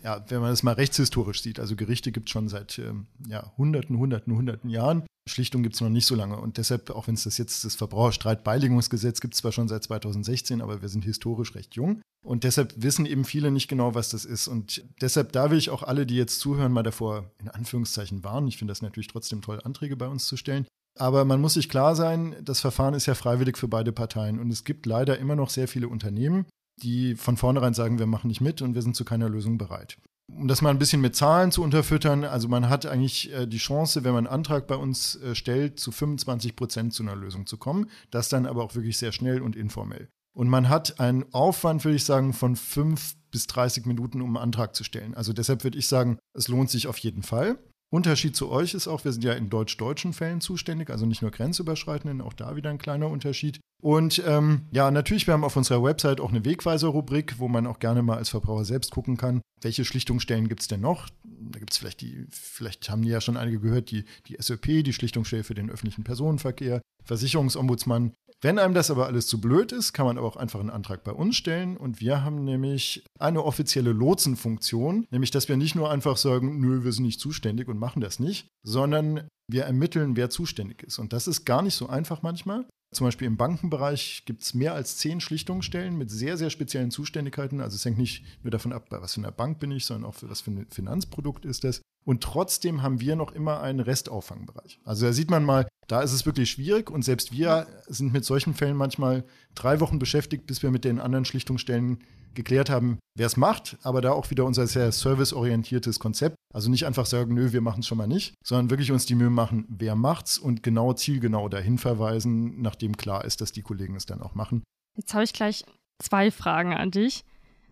ja, 0.04 0.26
wenn 0.30 0.42
man 0.42 0.50
das 0.50 0.64
mal 0.64 0.74
rechtshistorisch 0.74 1.42
sieht, 1.42 1.60
also 1.60 1.76
Gerichte 1.76 2.12
gibt 2.12 2.30
es 2.30 2.32
schon 2.32 2.50
seit 2.50 2.80
ähm, 2.80 3.06
ja, 3.28 3.52
Hunderten, 3.58 3.98
Hunderten, 3.98 4.36
Hunderten 4.36 4.70
Jahren. 4.70 5.04
Schlichtung 5.28 5.62
gibt 5.62 5.76
es 5.76 5.82
noch 5.82 5.90
nicht 5.90 6.08
so 6.08 6.16
lange. 6.16 6.38
Und 6.38 6.58
deshalb, 6.58 6.90
auch 6.90 7.08
wenn 7.08 7.14
es 7.14 7.24
das 7.24 7.38
jetzt 7.38 7.64
das 7.64 7.76
Verbraucherstreitbeilegungsgesetz 7.76 9.22
gibt, 9.22 9.36
zwar 9.36 9.52
schon 9.52 9.68
seit 9.68 9.84
2016, 9.84 10.62
aber 10.62 10.82
wir 10.82 10.90
sind 10.90 11.06
historisch 11.06 11.54
recht 11.54 11.76
jung. 11.76 12.02
Und 12.26 12.44
deshalb 12.44 12.74
wissen 12.76 13.06
eben 13.06 13.24
viele 13.24 13.52
nicht 13.52 13.68
genau, 13.68 13.96
was 13.96 14.10
das 14.10 14.26
ist. 14.26 14.48
Und 14.48 14.84
deshalb, 15.02 15.32
da 15.32 15.52
will 15.52 15.58
ich 15.58 15.70
auch 15.70 15.84
alle, 15.84 16.06
die 16.06 16.16
jetzt 16.16 16.40
zuhören, 16.40 16.74
mal 16.74 16.84
davor 16.84 17.32
in 17.40 17.48
Anführungszeichen 17.48 18.24
warnen. 18.24 18.48
Ich 18.48 18.58
finde 18.58 18.72
das 18.72 18.82
natürlich 18.82 19.08
trotzdem 19.08 19.42
toll, 19.42 19.62
Anträge 19.64 19.96
bei 19.96 20.08
uns 20.08 20.26
zu 20.26 20.36
stellen. 20.36 20.66
Aber 21.00 21.24
man 21.24 21.40
muss 21.40 21.54
sich 21.54 21.70
klar 21.70 21.96
sein, 21.96 22.36
das 22.42 22.60
Verfahren 22.60 22.94
ist 22.94 23.06
ja 23.06 23.16
freiwillig 23.16 23.58
für 23.58 23.70
beide 23.70 23.94
Parteien. 23.94 24.38
Und 24.38 24.52
es 24.52 24.66
gibt 24.66 24.86
leider 24.86 25.18
immer 25.18 25.36
noch 25.36 25.50
sehr 25.50 25.68
viele 25.68 25.88
Unternehmen, 25.88 26.46
die 26.82 27.16
von 27.16 27.38
vornherein 27.38 27.74
sagen, 27.74 28.00
wir 28.00 28.06
machen 28.06 28.28
nicht 28.28 28.42
mit 28.42 28.62
und 28.62 28.76
wir 28.76 28.82
sind 28.82 28.96
zu 28.96 29.06
keiner 29.06 29.30
Lösung 29.30 29.58
bereit. 29.58 29.98
Um 30.32 30.48
das 30.48 30.62
mal 30.62 30.70
ein 30.70 30.78
bisschen 30.78 31.02
mit 31.02 31.16
Zahlen 31.16 31.52
zu 31.52 31.64
unterfüttern, 31.64 32.24
also 32.24 32.48
man 32.50 32.70
hat 32.70 32.86
eigentlich 32.86 33.34
äh, 33.34 33.48
die 33.48 33.58
Chance, 33.58 34.04
wenn 34.04 34.14
man 34.14 34.28
einen 34.28 34.34
Antrag 34.34 34.68
bei 34.68 34.76
uns 34.76 35.16
äh, 35.16 35.34
stellt, 35.36 35.80
zu 35.80 35.92
25 35.92 36.56
Prozent 36.56 36.94
zu 36.94 37.02
einer 37.02 37.16
Lösung 37.16 37.46
zu 37.46 37.58
kommen. 37.58 37.90
Das 38.12 38.30
dann 38.30 38.46
aber 38.46 38.64
auch 38.64 38.76
wirklich 38.76 38.98
sehr 38.98 39.12
schnell 39.12 39.42
und 39.42 39.56
informell. 39.56 40.10
Und 40.34 40.50
man 40.50 40.70
hat 40.70 41.00
einen 41.00 41.26
Aufwand, 41.34 41.84
würde 41.84 41.96
ich 41.96 42.04
sagen, 42.04 42.34
von 42.34 42.56
fünf 42.56 43.16
bis 43.32 43.48
30 43.48 43.86
Minuten, 43.86 44.22
um 44.22 44.36
einen 44.36 44.44
Antrag 44.44 44.76
zu 44.76 44.84
stellen. 44.84 45.14
Also 45.16 45.34
deshalb 45.34 45.64
würde 45.64 45.78
ich 45.78 45.88
sagen, 45.88 46.20
es 46.34 46.48
lohnt 46.48 46.70
sich 46.70 46.88
auf 46.88 46.98
jeden 46.98 47.24
Fall. 47.24 47.58
Unterschied 47.92 48.36
zu 48.36 48.50
euch 48.50 48.76
ist 48.76 48.88
auch, 48.88 49.04
wir 49.04 49.12
sind 49.12 49.24
ja 49.24 49.34
in 49.34 49.50
deutsch-deutschen 49.50 50.14
Fällen 50.14 50.42
zuständig, 50.42 50.92
also 50.92 51.06
nicht 51.06 51.22
nur 51.22 51.32
grenzüberschreitenden, 51.32 52.22
auch 52.22 52.34
da 52.34 52.56
wieder 52.56 52.70
ein 52.70 52.78
kleiner 52.78 53.08
Unterschied. 53.08 53.60
Und 53.82 54.22
ähm, 54.28 54.68
ja, 54.72 54.92
natürlich, 54.92 55.26
wir 55.26 55.34
haben 55.34 55.44
auf 55.44 55.56
unserer 55.56 55.82
Website 55.84 56.20
auch 56.20 56.30
eine 56.30 56.46
Wegweiser-Rubrik, 56.46 57.40
wo 57.40 57.48
man 57.48 57.66
auch 57.66 57.80
gerne 57.80 58.02
mal 58.02 58.18
als 58.18 58.30
Verbraucher 58.30 58.66
selbst 58.66 58.92
gucken 58.92 59.18
kann, 59.18 59.42
welche 59.62 59.86
Schlichtungsstellen 59.86 60.50
gibt 60.50 60.62
es 60.62 60.68
denn 60.68 60.82
noch. 60.82 61.08
Da 61.24 61.60
gibt 61.60 61.72
es 61.72 61.78
vielleicht 61.78 62.02
die, 62.02 62.28
vielleicht 62.30 62.90
haben 62.90 63.02
die 63.02 63.10
ja 63.10 63.22
schon 63.22 63.38
einige 63.38 63.60
gehört, 63.60 63.90
die, 63.90 64.04
die 64.28 64.38
SÖP, 64.40 64.84
die 64.84 64.94
Schlichtungsstelle 64.94 65.44
für 65.44 65.56
den 65.56 65.70
öffentlichen 65.72 66.04
Personenverkehr, 66.04 66.82
Versicherungsombudsmann. 67.06 68.14
Wenn 68.42 68.58
einem 68.58 68.74
das 68.74 68.90
aber 68.90 69.08
alles 69.08 69.28
zu 69.28 69.42
blöd 69.42 69.74
ist, 69.74 69.92
kann 69.92 70.06
man 70.06 70.18
aber 70.18 70.28
auch 70.28 70.38
einfach 70.38 70.62
einen 70.62 70.70
Antrag 70.70 71.04
bei 71.04 71.12
uns 71.12 71.36
stellen. 71.36 71.76
Und 71.76 72.00
wir 72.00 72.24
haben 72.24 72.46
nämlich 72.46 73.04
eine 73.20 73.44
offizielle 73.44 73.92
Lotsenfunktion, 73.92 75.08
nämlich 75.12 75.32
dass 75.32 75.50
wir 75.50 75.58
nicht 75.58 75.76
nur 75.76 75.92
einfach 75.92 76.16
sagen, 76.16 76.60
nö, 76.60 76.84
wir 76.86 76.94
sind 76.94 77.06
nicht 77.06 77.20
zuständig 77.20 77.68
und 77.68 77.80
machen 77.80 78.02
das 78.02 78.20
nicht, 78.20 78.48
sondern 78.64 79.28
wir 79.52 79.66
ermitteln, 79.66 80.16
wer 80.16 80.30
zuständig 80.30 80.84
ist. 80.84 81.00
Und 81.00 81.12
das 81.12 81.28
ist 81.28 81.44
gar 81.44 81.62
nicht 81.62 81.76
so 81.76 81.88
einfach 81.88 82.22
manchmal. 82.22 82.66
Zum 82.92 83.06
Beispiel 83.06 83.28
im 83.28 83.38
Bankenbereich 83.38 84.24
gibt 84.26 84.42
es 84.42 84.54
mehr 84.54 84.74
als 84.74 84.98
zehn 84.98 85.20
Schlichtungsstellen 85.20 85.98
mit 85.98 86.10
sehr, 86.10 86.38
sehr 86.38 86.50
speziellen 86.50 86.92
Zuständigkeiten. 86.92 87.62
Also 87.62 87.76
es 87.76 87.86
hängt 87.86 88.00
nicht 88.00 88.24
nur 88.42 88.52
davon 88.52 88.74
ab, 88.74 88.90
bei 88.90 89.02
was 89.02 89.14
für 89.14 89.22
einer 89.22 89.32
Bank 89.32 89.60
bin 89.60 89.72
ich, 89.72 89.86
sondern 89.86 90.10
auch 90.10 90.16
für 90.16 90.30
was 90.30 90.42
für 90.42 90.52
ein 90.52 90.66
Finanzprodukt 90.72 91.46
ist 91.46 91.66
das. 91.66 91.82
Und 92.06 92.24
trotzdem 92.24 92.82
haben 92.82 93.02
wir 93.02 93.16
noch 93.16 93.34
immer 93.34 93.62
einen 93.62 93.82
Restauffangbereich. 93.82 94.80
Also 94.86 95.06
da 95.06 95.14
sieht 95.14 95.30
man 95.30 95.44
mal, 95.44 95.68
da 95.90 96.02
ist 96.02 96.14
es 96.14 96.26
wirklich 96.26 96.52
schwierig 96.52 96.90
und 96.92 97.04
selbst 97.04 97.32
wir 97.32 97.68
sind 97.88 98.14
mit 98.14 98.24
solchen 98.24 98.54
Fällen 98.54 98.78
manchmal 98.78 99.24
drei 99.56 99.80
Wochen 99.80 100.00
beschäftigt, 100.00 100.46
bis 100.46 100.62
wir 100.62 100.72
mit 100.72 100.86
den 100.86 101.00
anderen 101.00 101.26
Schlichtungsstellen 101.26 102.00
geklärt 102.36 102.70
haben, 102.70 103.00
wer 103.18 103.26
es 103.26 103.38
macht, 103.38 103.78
aber 103.82 104.00
da 104.00 104.12
auch 104.12 104.30
wieder 104.30 104.46
unser 104.46 104.68
sehr 104.68 104.92
serviceorientiertes 104.92 106.00
Konzept. 106.00 106.36
Also 106.54 106.70
nicht 106.70 106.86
einfach 106.86 107.08
sagen, 107.08 107.34
nö, 107.34 107.52
wir 107.54 107.62
machen 107.62 107.80
es 107.80 107.88
schon 107.88 107.98
mal 107.98 108.08
nicht, 108.08 108.36
sondern 108.46 108.70
wirklich 108.70 108.92
uns 108.92 109.08
die 109.08 109.16
Mühe 109.16 109.32
machen, 109.32 109.66
wer 109.68 109.96
macht's 109.96 110.38
und 110.38 110.62
genau 110.62 110.94
zielgenau 110.94 111.50
dahin 111.50 111.80
verweisen, 111.80 112.62
nachdem 112.62 112.96
klar 112.96 113.26
ist, 113.26 113.42
dass 113.42 113.52
die 113.52 113.64
Kollegen 113.64 113.96
es 113.96 114.06
dann 114.06 114.22
auch 114.22 114.36
machen. 114.36 114.64
Jetzt 114.96 115.16
habe 115.16 115.24
ich 115.24 115.34
gleich 115.34 115.66
zwei 115.98 116.30
Fragen 116.30 116.74
an 116.74 116.92
dich. 116.92 117.26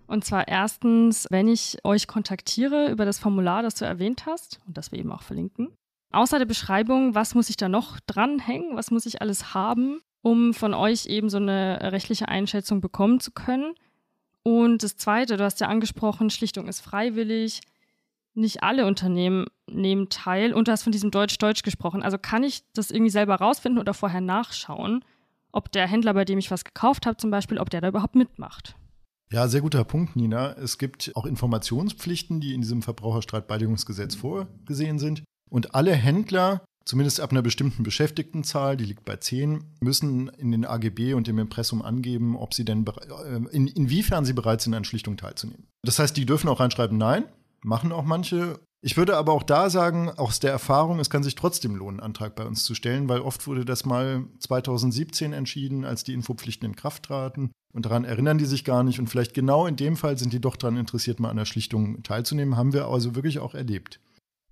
Und 0.08 0.26
zwar 0.26 0.48
erstens, 0.48 1.28
wenn 1.30 1.48
ich 1.48 1.78
euch 1.84 2.08
kontaktiere 2.08 2.90
über 2.90 3.06
das 3.06 3.20
Formular, 3.20 3.62
das 3.62 3.76
du 3.76 3.86
erwähnt 3.86 4.26
hast 4.26 4.60
und 4.66 4.78
das 4.78 4.92
wir 4.92 5.00
eben 5.00 5.12
auch 5.12 5.22
verlinken. 5.22 5.70
Außer 6.12 6.40
der 6.40 6.46
Beschreibung, 6.46 7.16
was 7.16 7.36
muss 7.36 7.50
ich 7.50 7.58
da 7.58 7.70
noch 7.70 8.00
dranhängen? 8.08 8.76
Was 8.76 8.92
muss 8.92 9.06
ich 9.06 9.22
alles 9.22 9.54
haben, 9.54 10.02
um 10.22 10.54
von 10.54 10.74
euch 10.74 11.06
eben 11.08 11.30
so 11.30 11.38
eine 11.38 11.92
rechtliche 11.92 12.28
Einschätzung 12.28 12.82
bekommen 12.82 13.20
zu 13.20 13.32
können? 13.32 13.74
Und 14.44 14.84
das 14.84 14.96
Zweite, 14.96 15.36
du 15.36 15.44
hast 15.44 15.60
ja 15.60 15.68
angesprochen, 15.68 16.30
Schlichtung 16.30 16.68
ist 16.68 16.80
freiwillig. 16.80 17.60
Nicht 18.34 18.64
alle 18.64 18.86
Unternehmen 18.86 19.48
nehmen 19.70 20.08
teil. 20.10 20.54
Und 20.54 20.68
du 20.68 20.72
hast 20.72 20.84
von 20.84 20.94
diesem 20.94 21.12
Deutsch-Deutsch 21.12 21.64
gesprochen. 21.64 22.04
Also 22.04 22.18
kann 22.18 22.44
ich 22.44 22.64
das 22.74 22.92
irgendwie 22.92 23.10
selber 23.10 23.36
rausfinden 23.36 23.80
oder 23.80 23.94
vorher 23.94 24.22
nachschauen, 24.22 25.04
ob 25.52 25.72
der 25.72 25.88
Händler, 25.88 26.14
bei 26.14 26.24
dem 26.24 26.38
ich 26.40 26.52
was 26.52 26.64
gekauft 26.64 27.06
habe, 27.06 27.18
zum 27.18 27.32
Beispiel, 27.32 27.58
ob 27.58 27.70
der 27.70 27.82
da 27.82 27.90
überhaupt 27.90 28.16
mitmacht. 28.16 28.76
Ja, 29.32 29.50
sehr 29.50 29.60
guter 29.60 29.84
Punkt, 29.84 30.16
Nina. 30.16 30.54
Es 30.54 30.78
gibt 30.78 31.12
auch 31.16 31.26
Informationspflichten, 31.26 32.40
die 32.40 32.54
in 32.54 32.62
diesem 32.62 32.82
Verbraucherstreitbeilegungsgesetz 32.82 34.16
vorgesehen 34.16 35.00
sind. 35.00 35.24
Und 35.50 35.76
alle 35.76 35.94
Händler, 35.94 36.62
zumindest 36.86 37.20
ab 37.20 37.32
einer 37.32 37.42
bestimmten 37.42 37.84
Beschäftigtenzahl, 37.84 38.78
die 38.78 38.86
liegt 38.86 39.06
bei 39.06 39.18
10, 39.18 39.64
müssen 39.82 40.30
in 40.30 40.52
den 40.52 40.66
AGB 40.66 41.14
und 41.14 41.28
dem 41.28 41.40
Impressum 41.40 41.82
angeben, 41.82 42.36
ob 42.36 42.54
sie 42.54 42.66
denn, 42.66 42.86
äh, 42.86 43.56
in, 43.56 43.68
inwiefern 43.68 44.26
sie 44.26 44.34
bereit 44.34 44.62
sind, 44.62 44.74
an 44.74 44.84
Schlichtung 44.84 45.18
teilzunehmen. 45.18 45.68
Das 45.84 46.00
heißt, 46.00 46.16
die 46.16 46.26
dürfen 46.26 46.50
auch 46.50 46.60
reinschreiben, 46.60 46.98
nein, 46.98 47.26
machen 47.64 47.92
auch 47.92 48.04
manche 48.04 48.60
ich 48.82 48.96
würde 48.96 49.18
aber 49.18 49.34
auch 49.34 49.44
da 49.44 49.70
sagen, 49.70 50.12
aus 50.12 50.40
der 50.40 50.52
Erfahrung, 50.52 51.00
es 51.00 51.10
kann 51.10 51.24
sich 51.24 51.34
trotzdem 51.34 51.76
lohnen, 51.76 52.00
einen 52.00 52.08
Antrag 52.08 52.36
bei 52.36 52.46
uns 52.46 52.64
zu 52.64 52.76
stellen, 52.76 53.10
weil 53.10 53.22
oft 53.22 53.48
wurde 53.48 53.66
das 53.66 53.86
mal 53.86 54.26
2017 54.40 55.34
entschieden, 55.34 55.84
als 55.84 56.04
die 56.04 56.14
Infopflichten 56.14 56.70
in 56.70 56.76
Kraft 56.76 57.04
traten. 57.04 57.52
Und 57.74 57.86
daran 57.86 58.06
erinnern 58.06 58.38
die 58.38 58.46
sich 58.46 58.64
gar 58.64 58.84
nicht. 58.84 59.00
Und 59.00 59.08
vielleicht 59.08 59.34
genau 59.34 59.66
in 59.66 59.76
dem 59.76 59.98
Fall 59.98 60.18
sind 60.18 60.32
die 60.32 60.40
doch 60.40 60.56
daran 60.56 60.78
interessiert, 60.78 61.20
mal 61.20 61.30
an 61.30 61.38
der 61.38 61.46
Schlichtung 61.46 62.04
teilzunehmen. 62.04 62.56
Haben 62.56 62.74
wir 62.74 62.88
also 62.88 63.16
wirklich 63.16 63.40
auch 63.40 63.56
erlebt. 63.56 64.00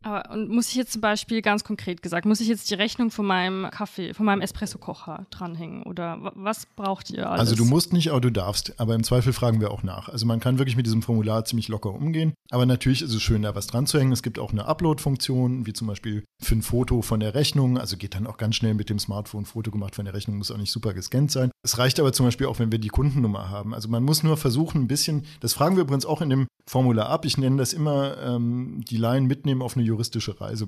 Aber 0.05 0.29
und 0.31 0.49
muss 0.49 0.69
ich 0.69 0.75
jetzt 0.75 0.91
zum 0.91 1.01
Beispiel 1.01 1.41
ganz 1.41 1.63
konkret 1.63 2.03
gesagt, 2.03 2.27
muss 2.27 2.39
ich 2.39 2.47
jetzt 2.47 2.69
die 2.69 2.75
Rechnung 2.75 3.09
von 3.09 3.25
meinem 3.25 3.71
Kaffee, 3.71 4.13
von 4.13 4.25
meinem 4.27 4.41
Espresso-Kocher 4.41 5.25
dranhängen? 5.31 5.81
Oder 5.81 6.31
was 6.35 6.67
braucht 6.67 7.09
ihr 7.09 7.27
alles? 7.27 7.39
Also 7.39 7.55
du 7.55 7.65
musst 7.65 7.91
nicht, 7.91 8.11
aber 8.11 8.21
du 8.21 8.31
darfst. 8.31 8.79
Aber 8.79 8.93
im 8.93 9.03
Zweifel 9.03 9.33
fragen 9.33 9.61
wir 9.61 9.71
auch 9.71 9.81
nach. 9.81 10.07
Also 10.07 10.27
man 10.27 10.39
kann 10.39 10.59
wirklich 10.59 10.77
mit 10.77 10.85
diesem 10.85 11.01
Formular 11.01 11.43
ziemlich 11.45 11.69
locker 11.69 11.91
umgehen. 11.91 12.35
Aber 12.51 12.67
natürlich 12.67 13.01
ist 13.01 13.13
es 13.13 13.21
schön, 13.23 13.41
da 13.41 13.55
was 13.55 13.65
dran 13.65 13.87
zu 13.87 13.99
hängen. 13.99 14.11
Es 14.11 14.21
gibt 14.21 14.37
auch 14.37 14.51
eine 14.51 14.65
Upload-Funktion, 14.65 15.65
wie 15.65 15.73
zum 15.73 15.87
Beispiel 15.87 16.23
für 16.39 16.55
ein 16.55 16.61
Foto 16.61 17.01
von 17.01 17.19
der 17.19 17.33
Rechnung. 17.33 17.79
Also 17.79 17.97
geht 17.97 18.13
dann 18.13 18.27
auch 18.27 18.37
ganz 18.37 18.57
schnell 18.57 18.75
mit 18.75 18.91
dem 18.91 18.99
Smartphone 18.99 19.41
ein 19.41 19.45
Foto 19.45 19.71
gemacht 19.71 19.95
von 19.95 20.05
der 20.05 20.13
Rechnung, 20.13 20.37
muss 20.37 20.51
auch 20.51 20.57
nicht 20.57 20.71
super 20.71 20.93
gescannt 20.93 21.31
sein. 21.31 21.49
Es 21.63 21.79
reicht 21.79 21.99
aber 21.99 22.13
zum 22.13 22.27
Beispiel 22.27 22.45
auch, 22.45 22.59
wenn 22.59 22.71
wir 22.71 22.77
die 22.77 22.89
Kundennummer 22.89 23.49
haben. 23.49 23.73
Also 23.73 23.89
man 23.89 24.03
muss 24.03 24.21
nur 24.21 24.37
versuchen, 24.37 24.83
ein 24.83 24.87
bisschen, 24.87 25.25
das 25.39 25.53
fragen 25.53 25.75
wir 25.75 25.81
übrigens 25.81 26.05
auch 26.05 26.21
in 26.21 26.29
dem 26.29 26.47
Formular 26.67 27.09
ab. 27.09 27.25
Ich 27.25 27.37
nenne 27.37 27.57
das 27.57 27.73
immer 27.73 28.17
ähm, 28.17 28.83
die 28.89 28.97
Laien 28.97 29.25
mitnehmen 29.25 29.61
auf 29.61 29.75
eine 29.75 29.85
juristische 29.85 30.39
Reise. 30.39 30.67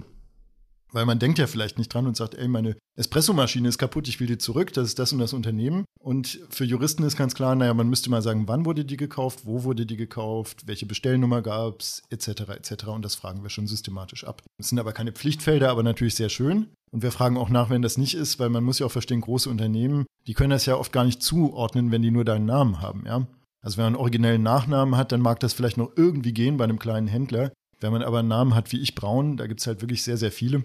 Weil 0.91 1.05
man 1.05 1.19
denkt 1.19 1.37
ja 1.37 1.47
vielleicht 1.47 1.77
nicht 1.77 1.93
dran 1.93 2.07
und 2.07 2.15
sagt, 2.15 2.35
ey, 2.35 2.47
meine 2.47 2.77
Espressomaschine 2.95 3.67
ist 3.67 3.77
kaputt, 3.77 4.07
ich 4.07 4.19
will 4.19 4.27
die 4.27 4.37
zurück, 4.37 4.71
das 4.73 4.87
ist 4.87 4.99
das 4.99 5.11
und 5.11 5.19
das 5.19 5.33
Unternehmen. 5.33 5.83
Und 5.99 6.39
für 6.49 6.63
Juristen 6.63 7.03
ist 7.03 7.17
ganz 7.17 7.35
klar, 7.35 7.55
naja, 7.55 7.73
man 7.73 7.89
müsste 7.89 8.09
mal 8.09 8.21
sagen, 8.21 8.47
wann 8.47 8.65
wurde 8.65 8.85
die 8.85 8.95
gekauft, 8.95 9.41
wo 9.43 9.63
wurde 9.63 9.85
die 9.85 9.97
gekauft, 9.97 10.65
welche 10.65 10.85
Bestellnummer 10.85 11.41
gab 11.41 11.81
es, 11.81 12.03
etc., 12.09 12.29
etc. 12.49 12.87
Und 12.87 13.03
das 13.03 13.15
fragen 13.15 13.43
wir 13.43 13.49
schon 13.49 13.67
systematisch 13.67 14.23
ab. 14.23 14.41
Das 14.57 14.69
sind 14.69 14.79
aber 14.79 14.93
keine 14.93 15.11
Pflichtfelder, 15.11 15.69
aber 15.69 15.83
natürlich 15.83 16.15
sehr 16.15 16.29
schön. 16.29 16.67
Und 16.91 17.03
wir 17.03 17.11
fragen 17.11 17.37
auch 17.37 17.49
nach, 17.49 17.69
wenn 17.69 17.81
das 17.81 17.97
nicht 17.97 18.15
ist, 18.15 18.39
weil 18.39 18.49
man 18.49 18.63
muss 18.63 18.79
ja 18.79 18.85
auch 18.85 18.91
verstehen, 18.91 19.21
große 19.21 19.49
Unternehmen, 19.49 20.05
die 20.25 20.33
können 20.33 20.51
das 20.51 20.65
ja 20.65 20.77
oft 20.77 20.93
gar 20.93 21.03
nicht 21.03 21.21
zuordnen, 21.21 21.91
wenn 21.91 22.01
die 22.01 22.11
nur 22.11 22.23
deinen 22.23 22.45
Namen 22.45 22.81
haben, 22.81 23.03
ja. 23.05 23.27
Also 23.61 23.77
wenn 23.77 23.85
man 23.85 23.93
einen 23.93 24.01
originellen 24.01 24.43
Nachnamen 24.43 24.95
hat, 24.95 25.11
dann 25.11 25.21
mag 25.21 25.39
das 25.39 25.53
vielleicht 25.53 25.77
noch 25.77 25.91
irgendwie 25.95 26.33
gehen 26.33 26.57
bei 26.57 26.63
einem 26.63 26.79
kleinen 26.79 27.07
Händler. 27.07 27.51
Wenn 27.79 27.91
man 27.91 28.01
aber 28.01 28.19
einen 28.19 28.27
Namen 28.27 28.55
hat 28.55 28.71
wie 28.71 28.79
ich 28.79 28.95
Braun, 28.95 29.37
da 29.37 29.47
gibt 29.47 29.59
es 29.59 29.67
halt 29.67 29.81
wirklich 29.81 30.03
sehr, 30.03 30.17
sehr 30.17 30.31
viele. 30.31 30.63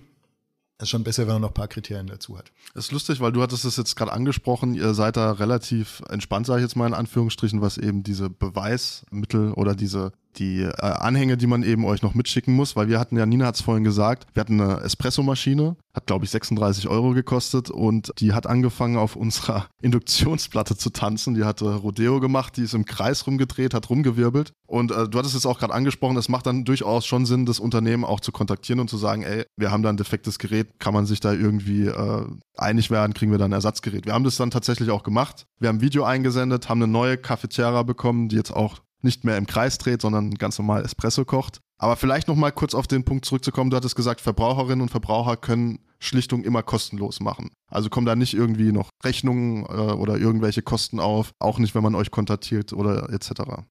Das 0.78 0.86
ist 0.86 0.90
schon 0.90 1.04
besser, 1.04 1.26
wenn 1.26 1.34
man 1.34 1.42
noch 1.42 1.50
ein 1.50 1.54
paar 1.54 1.68
Kriterien 1.68 2.06
dazu 2.08 2.36
hat. 2.36 2.50
Das 2.74 2.86
ist 2.86 2.92
lustig, 2.92 3.20
weil 3.20 3.30
du 3.30 3.42
hattest 3.42 3.64
es 3.64 3.76
jetzt 3.76 3.94
gerade 3.94 4.12
angesprochen, 4.12 4.74
ihr 4.74 4.94
seid 4.94 5.16
da 5.16 5.32
relativ 5.32 6.02
entspannt, 6.08 6.46
sage 6.46 6.60
ich 6.60 6.64
jetzt 6.64 6.74
mal 6.74 6.86
in 6.86 6.94
Anführungsstrichen, 6.94 7.60
was 7.60 7.78
eben 7.78 8.02
diese 8.02 8.30
Beweismittel 8.30 9.52
oder 9.52 9.76
diese 9.76 10.12
die 10.38 10.62
äh, 10.62 10.70
Anhänge, 10.80 11.36
die 11.36 11.46
man 11.46 11.62
eben 11.62 11.84
euch 11.84 12.02
noch 12.02 12.14
mitschicken 12.14 12.54
muss, 12.54 12.76
weil 12.76 12.88
wir 12.88 12.98
hatten 12.98 13.16
ja, 13.16 13.26
Nina 13.26 13.46
hat 13.46 13.56
es 13.56 13.60
vorhin 13.60 13.84
gesagt, 13.84 14.26
wir 14.34 14.40
hatten 14.40 14.60
eine 14.60 14.80
Espressomaschine, 14.80 15.76
hat 15.94 16.06
glaube 16.06 16.24
ich 16.24 16.30
36 16.30 16.88
Euro 16.88 17.12
gekostet 17.12 17.70
und 17.70 18.12
die 18.18 18.32
hat 18.32 18.46
angefangen 18.46 18.96
auf 18.96 19.16
unserer 19.16 19.66
Induktionsplatte 19.82 20.76
zu 20.76 20.90
tanzen. 20.90 21.34
Die 21.34 21.44
hatte 21.44 21.74
Rodeo 21.74 22.20
gemacht, 22.20 22.56
die 22.56 22.62
ist 22.62 22.74
im 22.74 22.84
Kreis 22.84 23.26
rumgedreht, 23.26 23.74
hat 23.74 23.90
rumgewirbelt 23.90 24.52
und 24.66 24.90
äh, 24.90 25.08
du 25.08 25.18
hattest 25.18 25.34
es 25.34 25.46
auch 25.46 25.58
gerade 25.58 25.74
angesprochen, 25.74 26.16
es 26.16 26.28
macht 26.28 26.46
dann 26.46 26.64
durchaus 26.64 27.04
schon 27.04 27.26
Sinn, 27.26 27.46
das 27.46 27.60
Unternehmen 27.60 28.04
auch 28.04 28.20
zu 28.20 28.32
kontaktieren 28.32 28.80
und 28.80 28.88
zu 28.88 28.96
sagen, 28.96 29.22
ey, 29.22 29.44
wir 29.56 29.70
haben 29.70 29.82
da 29.82 29.90
ein 29.90 29.96
defektes 29.96 30.38
Gerät, 30.38 30.78
kann 30.78 30.94
man 30.94 31.06
sich 31.06 31.20
da 31.20 31.32
irgendwie 31.32 31.86
äh, 31.86 32.26
einig 32.56 32.90
werden, 32.90 33.14
kriegen 33.14 33.30
wir 33.30 33.38
da 33.38 33.44
ein 33.44 33.52
Ersatzgerät. 33.52 34.06
Wir 34.06 34.14
haben 34.14 34.24
das 34.24 34.36
dann 34.36 34.50
tatsächlich 34.50 34.90
auch 34.90 35.02
gemacht. 35.02 35.46
Wir 35.58 35.68
haben 35.68 35.76
ein 35.76 35.80
Video 35.82 36.04
eingesendet, 36.04 36.68
haben 36.68 36.82
eine 36.82 36.90
neue 36.90 37.18
Cafetiera 37.18 37.82
bekommen, 37.82 38.28
die 38.28 38.36
jetzt 38.36 38.52
auch 38.52 38.80
nicht 39.04 39.24
mehr 39.24 39.36
im 39.36 39.46
Kreis 39.46 39.78
dreht, 39.78 40.02
sondern 40.02 40.34
ganz 40.34 40.58
normal 40.58 40.84
Espresso 40.84 41.24
kocht. 41.24 41.60
Aber 41.78 41.96
vielleicht 41.96 42.28
noch 42.28 42.36
mal 42.36 42.52
kurz 42.52 42.74
auf 42.74 42.86
den 42.86 43.04
Punkt 43.04 43.24
zurückzukommen. 43.24 43.70
Du 43.70 43.76
hattest 43.76 43.96
gesagt, 43.96 44.20
Verbraucherinnen 44.20 44.82
und 44.82 44.90
Verbraucher 44.90 45.36
können 45.36 45.80
Schlichtung 45.98 46.44
immer 46.44 46.62
kostenlos 46.62 47.20
machen. 47.20 47.50
Also 47.68 47.90
kommen 47.90 48.06
da 48.06 48.14
nicht 48.14 48.34
irgendwie 48.34 48.72
noch 48.72 48.90
Rechnungen 49.04 49.64
äh, 49.64 49.92
oder 49.92 50.16
irgendwelche 50.16 50.62
Kosten 50.62 51.00
auf, 51.00 51.32
auch 51.38 51.58
nicht, 51.58 51.74
wenn 51.74 51.82
man 51.82 51.94
euch 51.94 52.10
kontaktiert 52.10 52.72
oder 52.72 53.10
etc. 53.10 53.64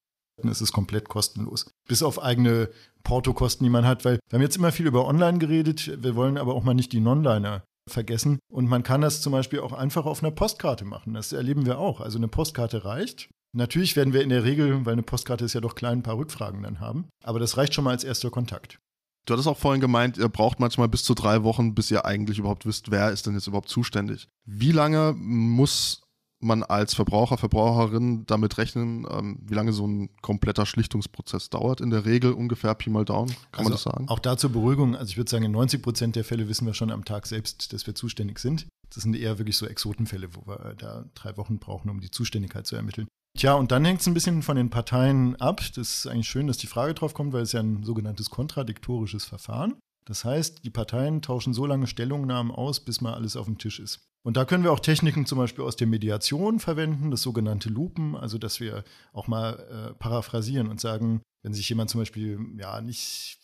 Es 0.43 0.61
ist 0.61 0.71
komplett 0.71 1.07
kostenlos. 1.07 1.69
Bis 1.87 2.03
auf 2.03 2.21
eigene 2.21 2.69
Portokosten, 3.03 3.63
die 3.63 3.69
man 3.69 3.85
hat, 3.85 4.05
weil 4.05 4.19
wir 4.29 4.37
haben 4.37 4.43
jetzt 4.43 4.57
immer 4.57 4.71
viel 4.71 4.87
über 4.87 5.07
Online 5.07 5.37
geredet, 5.37 5.91
wir 6.01 6.15
wollen 6.15 6.37
aber 6.37 6.55
auch 6.55 6.63
mal 6.63 6.73
nicht 6.73 6.93
die 6.93 6.99
Nonliner 6.99 7.63
vergessen. 7.89 8.39
Und 8.51 8.67
man 8.67 8.83
kann 8.83 9.01
das 9.01 9.21
zum 9.21 9.31
Beispiel 9.31 9.59
auch 9.59 9.73
einfach 9.73 10.05
auf 10.05 10.23
einer 10.23 10.31
Postkarte 10.31 10.85
machen. 10.85 11.13
Das 11.13 11.33
erleben 11.33 11.65
wir 11.65 11.79
auch. 11.79 12.01
Also 12.01 12.17
eine 12.17 12.27
Postkarte 12.27 12.85
reicht. 12.85 13.29
Natürlich 13.53 13.95
werden 13.95 14.13
wir 14.13 14.21
in 14.21 14.29
der 14.29 14.43
Regel, 14.43 14.85
weil 14.85 14.93
eine 14.93 15.03
Postkarte 15.03 15.43
ist 15.43 15.53
ja 15.53 15.61
doch 15.61 15.75
klein, 15.75 15.99
ein 15.99 16.03
paar 16.03 16.17
Rückfragen 16.17 16.63
dann 16.63 16.79
haben. 16.79 17.09
Aber 17.23 17.39
das 17.39 17.57
reicht 17.57 17.73
schon 17.73 17.83
mal 17.83 17.91
als 17.91 18.03
erster 18.03 18.29
Kontakt. 18.29 18.79
Du 19.25 19.33
hattest 19.33 19.47
auch 19.47 19.57
vorhin 19.57 19.81
gemeint, 19.81 20.17
ihr 20.17 20.29
braucht 20.29 20.59
manchmal 20.59 20.87
bis 20.87 21.03
zu 21.03 21.13
drei 21.13 21.43
Wochen, 21.43 21.75
bis 21.75 21.91
ihr 21.91 22.05
eigentlich 22.05 22.39
überhaupt 22.39 22.65
wisst, 22.65 22.89
wer 22.91 23.11
ist 23.11 23.27
denn 23.27 23.35
jetzt 23.35 23.47
überhaupt 23.47 23.69
zuständig. 23.69 24.27
Wie 24.45 24.71
lange 24.71 25.13
muss 25.15 26.01
man 26.39 26.63
als 26.63 26.95
Verbraucher, 26.95 27.37
Verbraucherin 27.37 28.25
damit 28.25 28.57
rechnen, 28.57 29.05
ähm, 29.11 29.39
wie 29.43 29.53
lange 29.53 29.73
so 29.73 29.85
ein 29.85 30.09
kompletter 30.21 30.65
Schlichtungsprozess 30.65 31.51
dauert? 31.51 31.81
In 31.81 31.91
der 31.91 32.05
Regel 32.05 32.33
ungefähr 32.33 32.73
Pi 32.73 32.89
mal 32.89 33.05
Down, 33.05 33.27
kann 33.27 33.37
also 33.51 33.63
man 33.63 33.71
das 33.73 33.83
sagen? 33.83 34.09
Auch 34.09 34.17
da 34.17 34.37
zur 34.37 34.51
Beruhigung, 34.51 34.95
also 34.95 35.09
ich 35.11 35.17
würde 35.17 35.29
sagen, 35.29 35.45
in 35.45 35.51
90 35.51 35.83
Prozent 35.83 36.15
der 36.15 36.23
Fälle 36.23 36.47
wissen 36.47 36.65
wir 36.65 36.73
schon 36.73 36.89
am 36.89 37.05
Tag 37.05 37.27
selbst, 37.27 37.73
dass 37.73 37.85
wir 37.85 37.93
zuständig 37.93 38.39
sind. 38.39 38.65
Das 38.93 39.03
sind 39.03 39.15
eher 39.15 39.37
wirklich 39.37 39.55
so 39.55 39.67
Exotenfälle, 39.67 40.35
wo 40.35 40.47
wir 40.47 40.73
da 40.77 41.05
drei 41.13 41.37
Wochen 41.37 41.59
brauchen, 41.59 41.89
um 41.91 42.01
die 42.01 42.11
Zuständigkeit 42.11 42.65
zu 42.65 42.75
ermitteln. 42.75 43.07
Tja, 43.37 43.53
und 43.53 43.71
dann 43.71 43.85
hängt 43.85 44.01
es 44.01 44.07
ein 44.07 44.13
bisschen 44.13 44.43
von 44.43 44.57
den 44.57 44.69
Parteien 44.69 45.35
ab. 45.37 45.61
Das 45.75 45.77
ist 45.77 46.07
eigentlich 46.07 46.27
schön, 46.27 46.47
dass 46.47 46.57
die 46.57 46.67
Frage 46.67 46.93
drauf 46.93 47.13
kommt, 47.13 47.33
weil 47.33 47.43
es 47.43 47.53
ja 47.53 47.61
ein 47.61 47.83
sogenanntes 47.83 48.29
kontradiktorisches 48.29 49.25
Verfahren. 49.25 49.75
Das 50.05 50.25
heißt, 50.25 50.65
die 50.65 50.69
Parteien 50.69 51.21
tauschen 51.21 51.53
so 51.53 51.65
lange 51.65 51.87
Stellungnahmen 51.87 52.51
aus, 52.51 52.79
bis 52.79 53.01
mal 53.01 53.13
alles 53.13 53.35
auf 53.35 53.45
dem 53.45 53.57
Tisch 53.57 53.79
ist. 53.79 54.01
Und 54.23 54.37
da 54.37 54.45
können 54.45 54.63
wir 54.63 54.71
auch 54.71 54.79
Techniken 54.79 55.25
zum 55.25 55.37
Beispiel 55.37 55.63
aus 55.63 55.75
der 55.75 55.87
Mediation 55.87 56.59
verwenden, 56.59 57.09
das 57.09 57.21
sogenannte 57.21 57.69
Lupen, 57.69 58.15
also 58.15 58.37
dass 58.37 58.59
wir 58.59 58.83
auch 59.13 59.27
mal 59.27 59.53
äh, 59.53 59.93
paraphrasieren 59.93 60.67
und 60.67 60.79
sagen, 60.79 61.21
wenn 61.41 61.53
sich 61.53 61.67
jemand 61.69 61.89
zum 61.89 62.01
Beispiel 62.01 62.39
ja 62.57 62.81
nicht 62.81 63.39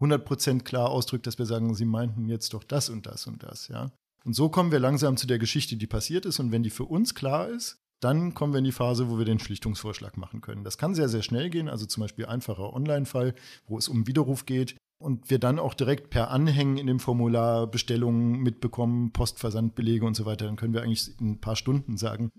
100% 0.00 0.62
klar 0.62 0.90
ausdrückt, 0.90 1.26
dass 1.26 1.38
wir 1.38 1.46
sagen, 1.46 1.74
sie 1.74 1.84
meinten 1.84 2.28
jetzt 2.28 2.54
doch 2.54 2.64
das 2.64 2.88
und 2.88 3.06
das 3.06 3.26
und 3.26 3.42
das, 3.42 3.68
ja. 3.68 3.90
Und 4.24 4.34
so 4.34 4.48
kommen 4.48 4.72
wir 4.72 4.80
langsam 4.80 5.16
zu 5.16 5.26
der 5.26 5.38
Geschichte, 5.38 5.76
die 5.76 5.86
passiert 5.86 6.26
ist. 6.26 6.40
Und 6.40 6.50
wenn 6.50 6.64
die 6.64 6.70
für 6.70 6.84
uns 6.84 7.14
klar 7.14 7.48
ist, 7.48 7.78
dann 8.00 8.34
kommen 8.34 8.52
wir 8.52 8.58
in 8.58 8.64
die 8.64 8.72
Phase, 8.72 9.10
wo 9.10 9.18
wir 9.18 9.24
den 9.24 9.38
Schlichtungsvorschlag 9.38 10.16
machen 10.16 10.40
können. 10.40 10.64
Das 10.64 10.78
kann 10.78 10.94
sehr, 10.94 11.08
sehr 11.08 11.22
schnell 11.22 11.50
gehen, 11.50 11.68
also 11.68 11.86
zum 11.86 12.02
Beispiel 12.02 12.26
einfacher 12.26 12.72
Online-Fall, 12.72 13.34
wo 13.66 13.78
es 13.78 13.88
um 13.88 14.06
Widerruf 14.06 14.46
geht 14.46 14.76
und 14.98 15.30
wir 15.30 15.38
dann 15.38 15.58
auch 15.58 15.74
direkt 15.74 16.10
per 16.10 16.30
Anhängen 16.30 16.78
in 16.78 16.86
dem 16.86 17.00
Formular 17.00 17.66
Bestellungen 17.66 18.40
mitbekommen, 18.40 19.12
Postversandbelege 19.12 20.04
und 20.04 20.14
so 20.14 20.26
weiter. 20.26 20.46
Dann 20.46 20.56
können 20.56 20.74
wir 20.74 20.82
eigentlich 20.82 21.18
in 21.20 21.32
ein 21.32 21.40
paar 21.40 21.56
Stunden 21.56 21.96
sagen, 21.96 22.30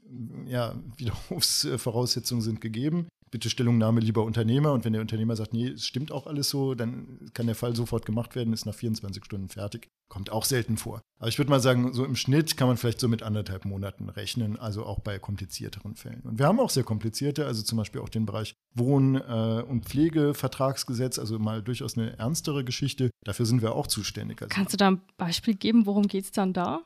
ja, 0.45 0.75
Widerrufsvoraussetzungen 0.97 2.41
sind 2.41 2.61
gegeben 2.61 3.07
bitte 3.31 3.49
Stellungnahme 3.49 3.99
lieber 3.99 4.23
Unternehmer. 4.23 4.73
Und 4.73 4.85
wenn 4.85 4.93
der 4.93 5.01
Unternehmer 5.01 5.35
sagt, 5.35 5.53
nee, 5.53 5.67
es 5.67 5.85
stimmt 5.85 6.11
auch 6.11 6.27
alles 6.27 6.49
so, 6.49 6.75
dann 6.75 7.29
kann 7.33 7.45
der 7.45 7.55
Fall 7.55 7.75
sofort 7.75 8.05
gemacht 8.05 8.35
werden, 8.35 8.53
ist 8.53 8.65
nach 8.65 8.75
24 8.75 9.23
Stunden 9.25 9.49
fertig. 9.49 9.89
Kommt 10.09 10.31
auch 10.31 10.45
selten 10.45 10.77
vor. 10.77 11.01
Aber 11.19 11.27
ich 11.27 11.37
würde 11.37 11.49
mal 11.49 11.59
sagen, 11.59 11.93
so 11.93 12.05
im 12.05 12.15
Schnitt 12.15 12.57
kann 12.57 12.67
man 12.67 12.77
vielleicht 12.77 12.99
so 12.99 13.07
mit 13.07 13.23
anderthalb 13.23 13.65
Monaten 13.65 14.09
rechnen, 14.09 14.57
also 14.57 14.85
auch 14.85 14.99
bei 14.99 15.19
komplizierteren 15.19 15.95
Fällen. 15.95 16.21
Und 16.21 16.39
wir 16.39 16.45
haben 16.45 16.59
auch 16.59 16.69
sehr 16.69 16.83
komplizierte, 16.83 17.45
also 17.45 17.63
zum 17.63 17.77
Beispiel 17.77 18.01
auch 18.01 18.09
den 18.09 18.25
Bereich 18.25 18.53
Wohn- 18.73 19.15
äh, 19.15 19.63
und 19.67 19.85
Pflegevertragsgesetz, 19.85 21.19
also 21.19 21.39
mal 21.39 21.61
durchaus 21.61 21.97
eine 21.97 22.17
ernstere 22.17 22.63
Geschichte. 22.63 23.09
Dafür 23.25 23.45
sind 23.45 23.61
wir 23.61 23.75
auch 23.75 23.87
zuständig. 23.87 24.41
Also 24.41 24.53
Kannst 24.53 24.73
du 24.73 24.77
da 24.77 24.91
ein 24.91 25.01
Beispiel 25.17 25.55
geben, 25.55 25.85
worum 25.85 26.07
geht 26.07 26.25
es 26.25 26.31
dann 26.31 26.53
da? 26.53 26.81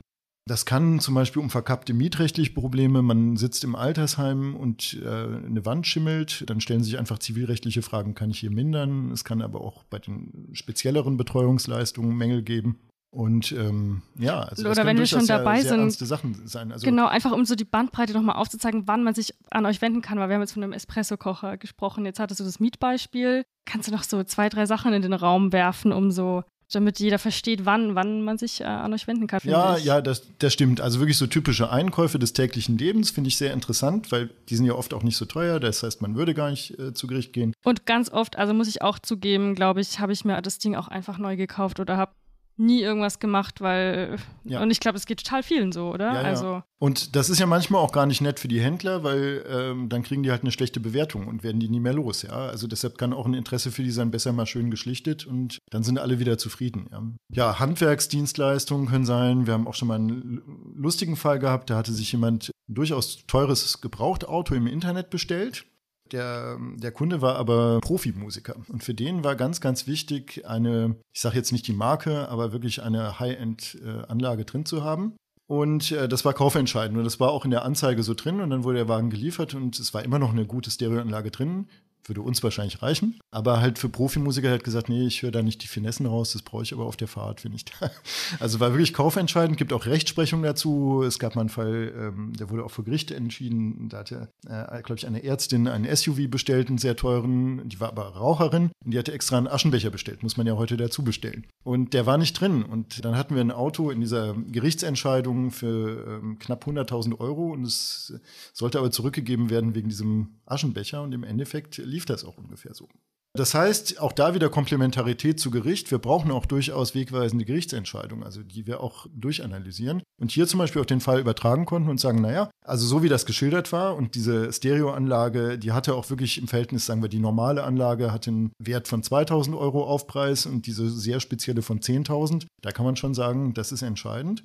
Das 0.47 0.65
kann 0.65 0.99
zum 0.99 1.13
Beispiel 1.13 1.41
um 1.41 1.49
verkappte 1.49 1.93
mietrechtliche 1.93 2.51
Probleme. 2.51 3.01
Man 3.01 3.37
sitzt 3.37 3.63
im 3.63 3.75
Altersheim 3.75 4.55
und 4.55 4.99
äh, 5.03 5.07
eine 5.07 5.65
Wand 5.65 5.85
schimmelt. 5.85 6.43
Dann 6.49 6.61
stellen 6.61 6.83
sich 6.83 6.97
einfach 6.97 7.19
zivilrechtliche 7.19 7.83
Fragen, 7.83 8.15
kann 8.15 8.31
ich 8.31 8.39
hier 8.39 8.51
mindern? 8.51 9.11
Es 9.11 9.23
kann 9.23 9.41
aber 9.41 9.61
auch 9.61 9.83
bei 9.83 9.99
den 9.99 10.49
spezielleren 10.53 11.17
Betreuungsleistungen 11.17 12.17
Mängel 12.17 12.41
geben. 12.41 12.79
Und 13.13 13.51
ähm, 13.51 14.03
ja, 14.17 14.39
also 14.39 14.69
oder 14.69 14.85
wenn 14.85 14.97
wir 14.97 15.05
schon 15.05 15.27
dabei 15.27 15.61
sind, 15.61 15.91
Sachen 15.91 16.47
sein. 16.47 16.71
Also, 16.71 16.85
genau, 16.85 17.07
einfach 17.07 17.33
um 17.33 17.43
so 17.43 17.55
die 17.55 17.65
Bandbreite 17.65 18.13
nochmal 18.13 18.37
aufzuzeigen, 18.37 18.87
wann 18.87 19.03
man 19.03 19.13
sich 19.13 19.33
an 19.49 19.65
euch 19.65 19.81
wenden 19.81 20.01
kann, 20.01 20.17
weil 20.17 20.29
wir 20.29 20.35
haben 20.35 20.41
jetzt 20.41 20.53
von 20.53 20.63
einem 20.63 20.71
Espresso-Kocher 20.71 21.57
gesprochen. 21.57 22.05
Jetzt 22.05 22.21
hattest 22.21 22.39
du 22.39 22.45
das 22.45 22.61
Mietbeispiel. 22.61 23.43
Kannst 23.65 23.89
du 23.89 23.91
noch 23.91 24.03
so 24.03 24.23
zwei, 24.23 24.47
drei 24.47 24.65
Sachen 24.65 24.93
in 24.93 25.01
den 25.01 25.11
Raum 25.11 25.51
werfen, 25.51 25.91
um 25.91 26.09
so 26.09 26.45
damit 26.75 26.99
jeder 26.99 27.19
versteht, 27.19 27.65
wann, 27.65 27.95
wann 27.95 28.23
man 28.23 28.37
sich 28.37 28.61
äh, 28.61 28.65
an 28.65 28.93
euch 28.93 29.07
wenden 29.07 29.27
kann. 29.27 29.41
Ja, 29.43 29.77
ich. 29.77 29.85
ja, 29.85 30.01
das, 30.01 30.23
das 30.39 30.53
stimmt. 30.53 30.81
Also 30.81 30.99
wirklich 30.99 31.17
so 31.17 31.27
typische 31.27 31.69
Einkäufe 31.69 32.19
des 32.19 32.33
täglichen 32.33 32.77
Lebens 32.77 33.11
finde 33.11 33.27
ich 33.27 33.37
sehr 33.37 33.53
interessant, 33.53 34.11
weil 34.11 34.29
die 34.49 34.55
sind 34.55 34.65
ja 34.65 34.73
oft 34.73 34.93
auch 34.93 35.03
nicht 35.03 35.17
so 35.17 35.25
teuer. 35.25 35.59
Das 35.59 35.83
heißt, 35.83 36.01
man 36.01 36.15
würde 36.15 36.33
gar 36.33 36.49
nicht 36.49 36.77
äh, 36.79 36.93
zu 36.93 37.07
Gericht 37.07 37.33
gehen. 37.33 37.53
Und 37.63 37.85
ganz 37.85 38.09
oft, 38.11 38.37
also 38.37 38.53
muss 38.53 38.67
ich 38.67 38.81
auch 38.81 38.99
zugeben, 38.99 39.55
glaube 39.55 39.81
ich, 39.81 39.99
habe 39.99 40.13
ich 40.13 40.25
mir 40.25 40.41
das 40.41 40.57
Ding 40.57 40.75
auch 40.75 40.87
einfach 40.87 41.17
neu 41.17 41.35
gekauft 41.35 41.79
oder 41.79 41.97
habe 41.97 42.11
nie 42.57 42.81
irgendwas 42.81 43.19
gemacht, 43.19 43.61
weil 43.61 44.17
ja. 44.43 44.61
und 44.61 44.71
ich 44.71 44.79
glaube, 44.79 44.97
es 44.97 45.05
geht 45.05 45.23
total 45.23 45.43
vielen 45.43 45.71
so, 45.71 45.89
oder? 45.89 46.13
Ja, 46.13 46.21
ja. 46.21 46.27
Also 46.27 46.63
und 46.79 47.15
das 47.15 47.29
ist 47.29 47.39
ja 47.39 47.45
manchmal 47.45 47.81
auch 47.81 47.91
gar 47.91 48.05
nicht 48.05 48.21
nett 48.21 48.39
für 48.39 48.47
die 48.47 48.59
Händler, 48.59 49.03
weil 49.03 49.45
ähm, 49.47 49.89
dann 49.89 50.03
kriegen 50.03 50.23
die 50.23 50.31
halt 50.31 50.41
eine 50.41 50.51
schlechte 50.51 50.79
Bewertung 50.79 51.27
und 51.27 51.43
werden 51.43 51.59
die 51.59 51.69
nie 51.69 51.79
mehr 51.79 51.93
los, 51.93 52.23
ja. 52.23 52.31
Also 52.31 52.67
deshalb 52.67 52.97
kann 52.97 53.13
auch 53.13 53.25
ein 53.25 53.33
Interesse 53.33 53.71
für 53.71 53.83
die 53.83 53.91
sein, 53.91 54.11
besser 54.11 54.33
mal 54.33 54.45
schön 54.45 54.71
geschlichtet 54.71 55.25
und 55.25 55.59
dann 55.69 55.83
sind 55.83 55.99
alle 55.99 56.19
wieder 56.19 56.37
zufrieden. 56.37 56.87
Ja, 56.91 57.03
ja 57.29 57.59
Handwerksdienstleistungen 57.59 58.87
können 58.87 59.05
sein. 59.05 59.45
Wir 59.45 59.53
haben 59.53 59.67
auch 59.67 59.75
schon 59.75 59.87
mal 59.87 59.95
einen 59.95 60.41
lustigen 60.75 61.15
Fall 61.15 61.39
gehabt, 61.39 61.69
da 61.69 61.77
hatte 61.77 61.93
sich 61.93 62.11
jemand 62.11 62.51
durchaus 62.67 63.25
teures 63.27 63.81
Gebrauchtauto 63.81 64.55
im 64.55 64.67
Internet 64.67 65.09
bestellt 65.09 65.65
der, 66.11 66.57
der 66.75 66.91
Kunde 66.91 67.21
war 67.21 67.35
aber 67.35 67.79
Profimusiker. 67.81 68.55
Und 68.69 68.83
für 68.83 68.93
den 68.93 69.23
war 69.23 69.35
ganz, 69.35 69.61
ganz 69.61 69.87
wichtig, 69.87 70.43
eine, 70.45 70.95
ich 71.13 71.21
sage 71.21 71.37
jetzt 71.37 71.51
nicht 71.51 71.67
die 71.67 71.73
Marke, 71.73 72.29
aber 72.29 72.51
wirklich 72.51 72.83
eine 72.83 73.19
High-End-Anlage 73.19 74.45
drin 74.45 74.65
zu 74.65 74.83
haben. 74.83 75.15
Und 75.47 75.91
äh, 75.91 76.07
das 76.07 76.23
war 76.23 76.33
kaufentscheidend. 76.33 76.97
Und 76.97 77.03
das 77.03 77.19
war 77.19 77.31
auch 77.31 77.45
in 77.45 77.51
der 77.51 77.65
Anzeige 77.65 78.03
so 78.03 78.13
drin. 78.13 78.39
Und 78.41 78.49
dann 78.49 78.63
wurde 78.63 78.77
der 78.77 78.87
Wagen 78.87 79.09
geliefert 79.09 79.53
und 79.53 79.79
es 79.79 79.93
war 79.93 80.03
immer 80.03 80.19
noch 80.19 80.31
eine 80.31 80.45
gute 80.45 80.71
Stereoanlage 80.71 81.31
drin 81.31 81.67
würde 82.05 82.21
uns 82.21 82.43
wahrscheinlich 82.43 82.81
reichen. 82.81 83.19
Aber 83.31 83.61
halt 83.61 83.79
für 83.79 83.89
Profimusiker 83.89 84.51
hat 84.51 84.63
gesagt, 84.63 84.89
nee, 84.89 85.05
ich 85.05 85.21
höre 85.21 85.31
da 85.31 85.41
nicht 85.41 85.63
die 85.63 85.67
Finessen 85.67 86.05
raus, 86.05 86.33
das 86.33 86.41
brauche 86.41 86.63
ich 86.63 86.73
aber 86.73 86.85
auf 86.85 86.97
der 86.97 87.07
Fahrt, 87.07 87.41
finde 87.41 87.57
ich. 87.57 87.65
also 88.39 88.59
war 88.59 88.71
wirklich 88.71 88.93
kaufentscheidend, 88.93 89.57
gibt 89.57 89.73
auch 89.73 89.85
Rechtsprechung 89.85 90.43
dazu. 90.43 91.03
Es 91.03 91.19
gab 91.19 91.35
mal 91.35 91.41
einen 91.41 91.49
Fall, 91.49 91.93
ähm, 91.97 92.33
der 92.33 92.49
wurde 92.49 92.63
auch 92.63 92.71
vor 92.71 92.85
Gericht 92.85 93.11
entschieden. 93.11 93.89
Da 93.89 93.99
hatte, 93.99 94.29
äh, 94.47 94.81
glaube 94.81 94.97
ich, 94.97 95.07
eine 95.07 95.23
Ärztin 95.23 95.67
einen 95.67 95.95
SUV 95.95 96.29
bestellt, 96.29 96.69
einen 96.69 96.77
sehr 96.77 96.95
teuren, 96.95 97.67
die 97.67 97.79
war 97.79 97.89
aber 97.89 98.07
Raucherin 98.07 98.71
und 98.83 98.91
die 98.91 98.97
hatte 98.97 99.13
extra 99.13 99.37
einen 99.37 99.47
Aschenbecher 99.47 99.89
bestellt, 99.89 100.23
muss 100.23 100.37
man 100.37 100.47
ja 100.47 100.55
heute 100.55 100.77
dazu 100.77 101.03
bestellen. 101.03 101.45
Und 101.63 101.93
der 101.93 102.05
war 102.05 102.17
nicht 102.17 102.39
drin. 102.39 102.63
Und 102.63 103.03
dann 103.05 103.15
hatten 103.15 103.35
wir 103.35 103.41
ein 103.41 103.51
Auto 103.51 103.91
in 103.91 104.01
dieser 104.01 104.33
Gerichtsentscheidung 104.33 105.51
für 105.51 106.19
ähm, 106.21 106.39
knapp 106.39 106.65
100.000 106.65 107.19
Euro 107.19 107.51
und 107.51 107.63
es 107.63 108.13
sollte 108.53 108.79
aber 108.79 108.91
zurückgegeben 108.91 109.49
werden 109.49 109.75
wegen 109.75 109.89
diesem 109.89 110.39
Aschenbecher 110.45 111.01
und 111.01 111.13
im 111.13 111.23
Endeffekt 111.23 111.77
lief 111.91 112.05
das 112.05 112.23
auch 112.23 112.37
ungefähr 112.37 112.73
so. 112.73 112.87
Das 113.33 113.53
heißt, 113.53 114.01
auch 114.01 114.11
da 114.11 114.33
wieder 114.33 114.49
Komplementarität 114.49 115.39
zu 115.39 115.51
Gericht. 115.51 115.89
Wir 115.89 115.99
brauchen 115.99 116.31
auch 116.31 116.45
durchaus 116.45 116.95
wegweisende 116.95 117.45
Gerichtsentscheidungen, 117.45 118.25
also 118.25 118.43
die 118.43 118.67
wir 118.67 118.81
auch 118.81 119.07
durchanalysieren. 119.15 120.03
Und 120.19 120.31
hier 120.31 120.47
zum 120.47 120.57
Beispiel 120.57 120.81
auch 120.81 120.85
den 120.85 120.99
Fall 120.99 121.21
übertragen 121.21 121.65
konnten 121.65 121.89
und 121.89 121.99
sagen, 121.99 122.19
naja, 122.19 122.51
also 122.65 122.85
so 122.85 123.03
wie 123.03 123.09
das 123.09 123.25
geschildert 123.25 123.71
war 123.71 123.95
und 123.95 124.15
diese 124.15 124.51
Stereoanlage, 124.51 125.57
die 125.57 125.71
hatte 125.71 125.95
auch 125.95 126.09
wirklich 126.09 126.39
im 126.39 126.49
Verhältnis, 126.49 126.85
sagen 126.85 127.01
wir, 127.01 127.07
die 127.07 127.19
normale 127.19 127.63
Anlage 127.63 128.11
hatte 128.11 128.31
einen 128.31 128.51
Wert 128.59 128.89
von 128.89 129.01
2000 129.01 129.55
Euro 129.55 129.85
Aufpreis 129.85 130.45
und 130.45 130.67
diese 130.67 130.89
sehr 130.89 131.21
spezielle 131.21 131.61
von 131.61 131.79
10.000. 131.79 132.47
Da 132.61 132.71
kann 132.71 132.85
man 132.85 132.97
schon 132.97 133.13
sagen, 133.13 133.53
das 133.53 133.71
ist 133.71 133.81
entscheidend. 133.81 134.43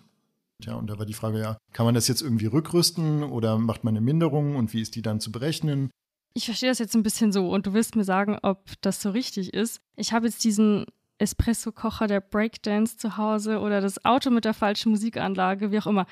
Ja, 0.62 0.74
und 0.74 0.88
da 0.88 0.98
war 0.98 1.06
die 1.06 1.12
Frage, 1.12 1.40
ja, 1.40 1.58
kann 1.72 1.86
man 1.86 1.94
das 1.94 2.08
jetzt 2.08 2.22
irgendwie 2.22 2.46
rückrüsten 2.46 3.24
oder 3.24 3.58
macht 3.58 3.82
man 3.82 3.92
eine 3.92 4.00
Minderung 4.00 4.54
und 4.56 4.72
wie 4.72 4.80
ist 4.80 4.94
die 4.94 5.02
dann 5.02 5.20
zu 5.20 5.32
berechnen? 5.32 5.90
Ich 6.36 6.44
verstehe 6.44 6.68
das 6.68 6.78
jetzt 6.78 6.94
ein 6.94 7.02
bisschen 7.02 7.32
so 7.32 7.48
und 7.48 7.66
du 7.66 7.72
willst 7.72 7.96
mir 7.96 8.04
sagen, 8.04 8.38
ob 8.42 8.66
das 8.82 9.00
so 9.00 9.08
richtig 9.08 9.54
ist. 9.54 9.80
Ich 9.96 10.12
habe 10.12 10.26
jetzt 10.26 10.44
diesen 10.44 10.84
Espresso-Kocher 11.16 12.08
der 12.08 12.20
Breakdance 12.20 12.98
zu 12.98 13.16
Hause 13.16 13.60
oder 13.60 13.80
das 13.80 14.04
Auto 14.04 14.28
mit 14.28 14.44
der 14.44 14.52
falschen 14.52 14.90
Musikanlage, 14.90 15.72
wie 15.72 15.78
auch 15.78 15.86
immer. 15.86 16.06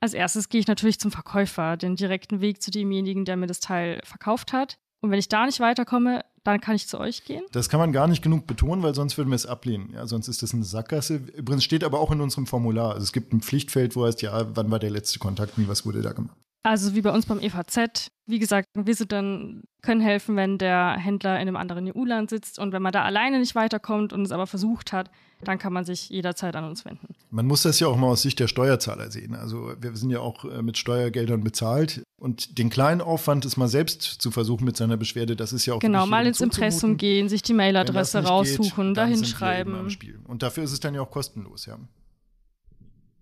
Als 0.00 0.12
erstes 0.12 0.48
gehe 0.48 0.60
ich 0.60 0.66
natürlich 0.66 0.98
zum 0.98 1.12
Verkäufer, 1.12 1.76
den 1.76 1.94
direkten 1.94 2.40
Weg 2.40 2.60
zu 2.60 2.72
demjenigen, 2.72 3.24
der 3.24 3.36
mir 3.36 3.46
das 3.46 3.60
Teil 3.60 4.00
verkauft 4.02 4.52
hat. 4.52 4.78
Und 5.02 5.12
wenn 5.12 5.20
ich 5.20 5.28
da 5.28 5.46
nicht 5.46 5.60
weiterkomme, 5.60 6.24
dann 6.42 6.60
kann 6.60 6.74
ich 6.74 6.88
zu 6.88 6.98
euch 6.98 7.24
gehen? 7.24 7.44
Das 7.52 7.68
kann 7.68 7.78
man 7.78 7.92
gar 7.92 8.08
nicht 8.08 8.22
genug 8.22 8.48
betonen, 8.48 8.82
weil 8.82 8.96
sonst 8.96 9.18
würden 9.18 9.28
wir 9.28 9.36
es 9.36 9.46
ablehnen. 9.46 9.92
Ja, 9.94 10.08
sonst 10.08 10.26
ist 10.26 10.42
das 10.42 10.52
eine 10.52 10.64
Sackgasse. 10.64 11.16
Übrigens 11.36 11.62
steht 11.62 11.84
aber 11.84 12.00
auch 12.00 12.10
in 12.10 12.20
unserem 12.20 12.48
Formular. 12.48 12.94
Also 12.94 13.04
es 13.04 13.12
gibt 13.12 13.32
ein 13.32 13.40
Pflichtfeld, 13.40 13.94
wo 13.94 14.04
heißt, 14.04 14.20
ja, 14.20 14.56
wann 14.56 14.70
war 14.70 14.80
der 14.80 14.90
letzte 14.90 15.20
Kontakt 15.20 15.58
und 15.58 15.68
was 15.68 15.86
wurde 15.86 16.02
da 16.02 16.12
gemacht. 16.12 16.36
Also 16.62 16.94
wie 16.94 17.00
bei 17.00 17.10
uns 17.10 17.24
beim 17.24 17.40
EVZ. 17.40 18.10
Wie 18.26 18.38
gesagt, 18.38 18.68
wir 18.74 18.94
sind 18.94 19.12
dann 19.12 19.62
können 19.82 20.02
helfen, 20.02 20.36
wenn 20.36 20.58
der 20.58 20.94
Händler 20.98 21.36
in 21.36 21.48
einem 21.48 21.56
anderen 21.56 21.90
EU-Land 21.90 22.30
sitzt 22.30 22.58
und 22.58 22.72
wenn 22.72 22.82
man 22.82 22.92
da 22.92 23.02
alleine 23.02 23.38
nicht 23.38 23.54
weiterkommt 23.54 24.12
und 24.12 24.22
es 24.22 24.30
aber 24.30 24.46
versucht 24.46 24.92
hat, 24.92 25.10
dann 25.42 25.58
kann 25.58 25.72
man 25.72 25.86
sich 25.86 26.10
jederzeit 26.10 26.54
an 26.54 26.64
uns 26.64 26.84
wenden. 26.84 27.14
Man 27.30 27.46
muss 27.46 27.62
das 27.62 27.80
ja 27.80 27.86
auch 27.88 27.96
mal 27.96 28.08
aus 28.08 28.20
Sicht 28.20 28.38
der 28.38 28.46
Steuerzahler 28.46 29.10
sehen. 29.10 29.34
Also 29.34 29.72
wir 29.80 29.96
sind 29.96 30.10
ja 30.10 30.20
auch 30.20 30.44
äh, 30.44 30.62
mit 30.62 30.76
Steuergeldern 30.76 31.42
bezahlt 31.42 32.02
und 32.20 32.58
den 32.58 32.68
kleinen 32.68 33.00
Aufwand, 33.00 33.46
es 33.46 33.56
mal 33.56 33.68
selbst 33.68 34.02
zu 34.02 34.30
versuchen 34.30 34.64
mit 34.64 34.76
seiner 34.76 34.98
Beschwerde, 34.98 35.36
das 35.36 35.54
ist 35.54 35.64
ja 35.64 35.74
auch 35.74 35.80
genau 35.80 36.06
mal 36.06 36.26
ins 36.26 36.42
Impressum 36.42 36.98
gehen, 36.98 37.30
sich 37.30 37.42
die 37.42 37.54
Mailadresse 37.54 38.22
raussuchen, 38.22 38.92
dahin 38.92 39.24
schreiben. 39.24 39.88
Und 40.24 40.42
dafür 40.42 40.62
ist 40.62 40.72
es 40.72 40.80
dann 40.80 40.94
ja 40.94 41.00
auch 41.00 41.10
kostenlos, 41.10 41.64
ja. 41.64 41.78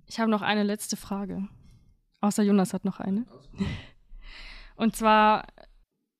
Ich 0.06 0.18
habe 0.18 0.30
noch 0.30 0.42
eine 0.42 0.64
letzte 0.64 0.96
Frage. 0.96 1.46
Außer 2.20 2.42
Jonas 2.42 2.74
hat 2.74 2.84
noch 2.84 3.00
eine. 3.00 3.26
Und 4.76 4.96
zwar, 4.96 5.46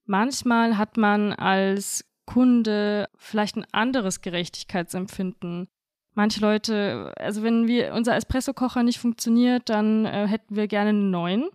manchmal 0.05 0.79
hat 0.79 0.97
man 0.97 1.33
als 1.33 2.05
Kunde 2.27 3.09
vielleicht 3.17 3.57
ein 3.57 3.67
anderes 3.73 4.21
Gerechtigkeitsempfinden. 4.21 5.69
Manche 6.15 6.41
Leute, 6.41 7.13
also 7.17 7.43
wenn 7.43 7.69
wir, 7.69 7.95
unser 7.95 8.17
Espresso-Kocher 8.17 8.83
nicht 8.83 8.99
funktioniert, 8.99 9.69
dann 9.69 10.05
äh, 10.05 10.27
hätten 10.27 10.57
wir 10.57 10.67
gerne 10.67 10.91
einen 10.91 11.11
neuen. 11.11 11.49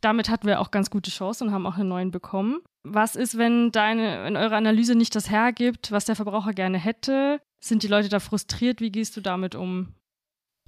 Damit 0.00 0.30
hatten 0.30 0.46
wir 0.46 0.60
auch 0.60 0.70
ganz 0.70 0.90
gute 0.90 1.10
Chancen 1.10 1.48
und 1.48 1.54
haben 1.54 1.66
auch 1.66 1.76
einen 1.76 1.90
neuen 1.90 2.10
bekommen. 2.10 2.60
Was 2.82 3.14
ist, 3.14 3.36
wenn 3.36 3.70
deine, 3.70 4.24
wenn 4.24 4.36
eure 4.36 4.56
Analyse 4.56 4.94
nicht 4.94 5.14
das 5.14 5.30
hergibt, 5.30 5.92
was 5.92 6.06
der 6.06 6.16
Verbraucher 6.16 6.54
gerne 6.54 6.78
hätte? 6.78 7.40
Sind 7.60 7.82
die 7.82 7.88
Leute 7.88 8.08
da 8.08 8.20
frustriert? 8.20 8.80
Wie 8.80 8.90
gehst 8.90 9.16
du 9.18 9.20
damit 9.20 9.54
um? 9.54 9.94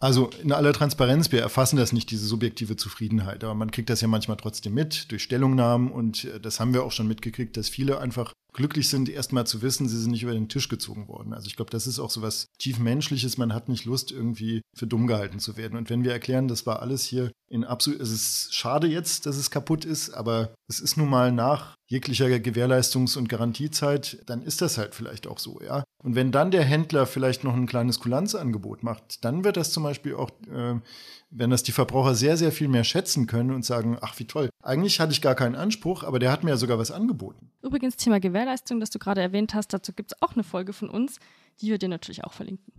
Also 0.03 0.31
in 0.43 0.51
aller 0.51 0.73
Transparenz, 0.73 1.31
wir 1.31 1.41
erfassen 1.43 1.77
das 1.77 1.93
nicht, 1.93 2.11
diese 2.11 2.27
subjektive 2.27 2.75
Zufriedenheit, 2.75 3.45
aber 3.45 3.55
man 3.55 3.71
kriegt 3.71 3.89
das 3.89 4.01
ja 4.01 4.09
manchmal 4.09 4.37
trotzdem 4.37 4.75
mit 4.75 5.13
durch 5.13 5.23
Stellungnahmen 5.23 5.93
und 5.93 6.25
äh, 6.25 6.41
das 6.41 6.59
haben 6.59 6.75
wir 6.75 6.83
auch 6.83 6.91
schon 6.91 7.07
mitgekriegt, 7.07 7.57
dass 7.57 7.69
viele 7.69 8.01
einfach 8.01 8.33
glücklich 8.53 8.89
sind, 8.89 9.09
erstmal 9.09 9.47
zu 9.47 9.63
wissen, 9.63 9.89
sie 9.89 9.99
sind 9.99 10.11
nicht 10.11 10.23
über 10.23 10.35
den 10.35 10.49
Tisch 10.49 10.69
gezogen 10.69 11.09
worden. 11.09 11.33
Also 11.33 11.47
ich 11.47 11.57
glaube, 11.57 11.71
das 11.71 11.87
ist 11.87 11.99
auch 11.99 12.11
so 12.11 12.23
was 12.23 12.49
tiefmenschliches. 12.59 13.39
Man 13.39 13.55
hat 13.55 13.69
nicht 13.69 13.85
Lust, 13.85 14.13
irgendwie 14.13 14.63
für 14.77 14.87
dumm 14.87 15.07
gehalten 15.07 15.39
zu 15.39 15.57
werden. 15.57 15.79
Und 15.79 15.91
wenn 15.91 16.05
wir 16.05 16.13
erklären, 16.13 16.49
das 16.49 16.67
war 16.67 16.81
alles 16.81 17.05
hier 17.05 17.31
in 17.49 17.65
absolut, 17.65 18.01
es 18.01 18.11
ist 18.11 18.55
schade 18.55 18.87
jetzt, 18.87 19.27
dass 19.27 19.37
es 19.37 19.51
kaputt 19.51 19.85
ist, 19.85 20.11
aber 20.11 20.55
es 20.69 20.81
ist 20.81 20.97
nun 20.97 21.09
mal 21.09 21.33
nach 21.33 21.77
jeglicher 21.87 22.27
Gewährleistungs- 22.27 23.19
und 23.19 23.29
Garantiezeit, 23.29 24.23
dann 24.27 24.43
ist 24.43 24.63
das 24.63 24.79
halt 24.79 24.95
vielleicht 24.95 25.27
auch 25.27 25.39
so, 25.39 25.61
ja. 25.61 25.85
Und 26.03 26.15
wenn 26.15 26.33
dann 26.33 26.51
der 26.51 26.65
Händler 26.65 27.07
vielleicht 27.07 27.45
noch 27.45 27.55
ein 27.55 27.67
kleines 27.67 28.01
Kulanzangebot 28.01 28.83
macht, 28.83 29.25
dann 29.25 29.45
wird 29.45 29.57
das 29.59 29.71
zum 29.71 29.83
Beispiel 29.83 30.15
auch, 30.15 30.31
äh, 30.51 30.81
wenn 31.31 31.51
das 31.51 31.63
die 31.63 31.73
Verbraucher 31.73 32.15
sehr, 32.15 32.37
sehr 32.37 32.53
viel 32.53 32.69
mehr 32.69 32.85
schätzen 32.85 33.27
können 33.27 33.51
und 33.51 33.65
sagen, 33.65 33.99
ach 34.01 34.19
wie 34.19 34.27
toll, 34.27 34.49
eigentlich 34.63 35.01
hatte 35.01 35.13
ich 35.13 35.23
gar 35.23 35.35
keinen 35.35 35.55
Anspruch, 35.55 36.03
aber 36.03 36.19
der 36.19 36.33
hat 36.33 36.45
mir 36.45 36.51
ja 36.51 36.57
sogar 36.57 36.79
was 36.79 36.91
angeboten. 36.91 37.52
Übrigens 37.63 37.97
Thema 37.97 38.21
Gewährleistung, 38.21 38.81
das 38.81 38.91
du 38.91 38.99
gerade 38.99 39.21
erwähnt 39.21 39.55
hast, 39.55 39.73
dazu 39.73 39.93
gibt 39.93 40.13
es 40.13 40.23
auch 40.23 40.35
eine 40.35 40.43
Folge 40.43 40.73
von 40.73 40.91
uns, 40.91 41.19
die 41.61 41.69
wir 41.69 41.79
dir 41.79 41.89
natürlich 41.89 42.25
auch 42.25 42.33
verlinken. 42.33 42.73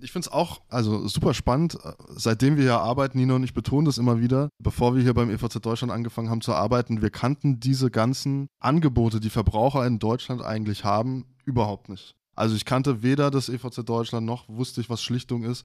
Ich 0.00 0.10
finde 0.10 0.26
es 0.26 0.32
auch 0.32 0.62
also 0.68 1.06
super 1.06 1.34
spannend. 1.34 1.78
Seitdem 2.08 2.56
wir 2.56 2.64
hier 2.64 2.80
arbeiten, 2.80 3.18
Nino 3.18 3.36
und 3.36 3.44
ich 3.44 3.54
betonen 3.54 3.84
das 3.84 3.98
immer 3.98 4.20
wieder, 4.20 4.48
bevor 4.58 4.96
wir 4.96 5.02
hier 5.02 5.14
beim 5.14 5.30
EVZ 5.30 5.64
Deutschland 5.64 5.92
angefangen 5.92 6.30
haben 6.30 6.40
zu 6.40 6.52
arbeiten, 6.52 7.00
wir 7.00 7.10
kannten 7.10 7.60
diese 7.60 7.90
ganzen 7.90 8.48
Angebote, 8.60 9.20
die 9.20 9.30
Verbraucher 9.30 9.86
in 9.86 10.00
Deutschland 10.00 10.42
eigentlich 10.42 10.84
haben, 10.84 11.26
überhaupt 11.44 11.88
nicht. 11.88 12.16
Also 12.34 12.56
ich 12.56 12.64
kannte 12.64 13.02
weder 13.02 13.30
das 13.30 13.48
EVZ 13.48 13.84
Deutschland 13.84 14.26
noch 14.26 14.48
wusste 14.48 14.80
ich, 14.80 14.90
was 14.90 15.02
Schlichtung 15.02 15.44
ist. 15.44 15.62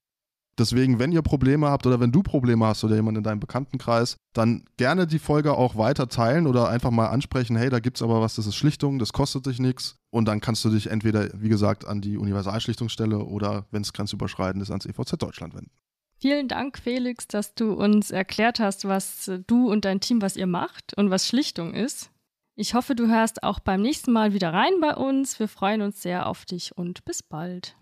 Deswegen, 0.60 1.00
wenn 1.00 1.14
ihr 1.14 1.22
Probleme 1.22 1.70
habt 1.70 1.88
oder 1.88 2.02
wenn 2.02 2.12
du 2.12 2.22
Probleme 2.22 2.66
hast 2.66 2.84
oder 2.84 2.96
jemand 2.96 3.18
in 3.18 3.24
deinem 3.24 3.40
Bekanntenkreis, 3.40 4.18
dann 4.34 4.66
gerne 4.76 5.08
die 5.08 5.18
Folge 5.18 5.54
auch 5.54 5.78
weiter 5.78 6.10
teilen 6.10 6.48
oder 6.48 6.68
einfach 6.68 6.92
mal 6.92 7.08
ansprechen, 7.08 7.56
hey, 7.56 7.70
da 7.70 7.80
gibt 7.80 7.98
es 7.98 8.04
aber 8.04 8.20
was, 8.20 8.36
das 8.36 8.46
ist 8.46 8.56
Schlichtung, 8.56 9.00
das 9.00 9.14
kostet 9.14 9.46
dich 9.46 9.60
nichts. 9.60 9.96
Und 10.12 10.26
dann 10.28 10.42
kannst 10.42 10.66
du 10.66 10.70
dich 10.70 10.88
entweder, 10.88 11.30
wie 11.34 11.50
gesagt, 11.50 11.88
an 11.88 12.02
die 12.02 12.18
Universalschlichtungsstelle 12.18 13.20
oder, 13.20 13.66
wenn 13.72 13.82
es 13.82 13.94
grenzüberschreitend 13.94 14.62
ist, 14.62 14.70
ans 14.70 14.86
EVZ 14.86 15.14
Deutschland 15.18 15.54
wenden. 15.54 15.72
Vielen 16.18 16.50
Dank, 16.50 16.78
Felix, 16.78 17.28
dass 17.28 17.56
du 17.56 17.72
uns 17.72 18.12
erklärt 18.12 18.60
hast, 18.60 18.86
was 18.86 19.32
du 19.48 19.72
und 19.72 19.86
dein 19.86 20.02
Team, 20.02 20.22
was 20.22 20.36
ihr 20.36 20.48
macht 20.48 20.94
und 20.98 21.10
was 21.10 21.26
Schlichtung 21.26 21.74
ist. 21.74 22.12
Ich 22.56 22.74
hoffe, 22.74 22.94
du 22.94 23.08
hörst 23.08 23.44
auch 23.44 23.62
beim 23.62 23.82
nächsten 23.82 24.12
Mal 24.12 24.34
wieder 24.34 24.52
rein 24.52 24.74
bei 24.82 24.94
uns. 24.94 25.40
Wir 25.40 25.48
freuen 25.48 25.82
uns 25.82 26.02
sehr 26.02 26.28
auf 26.28 26.44
dich 26.44 26.78
und 26.78 27.06
bis 27.06 27.24
bald. 27.24 27.78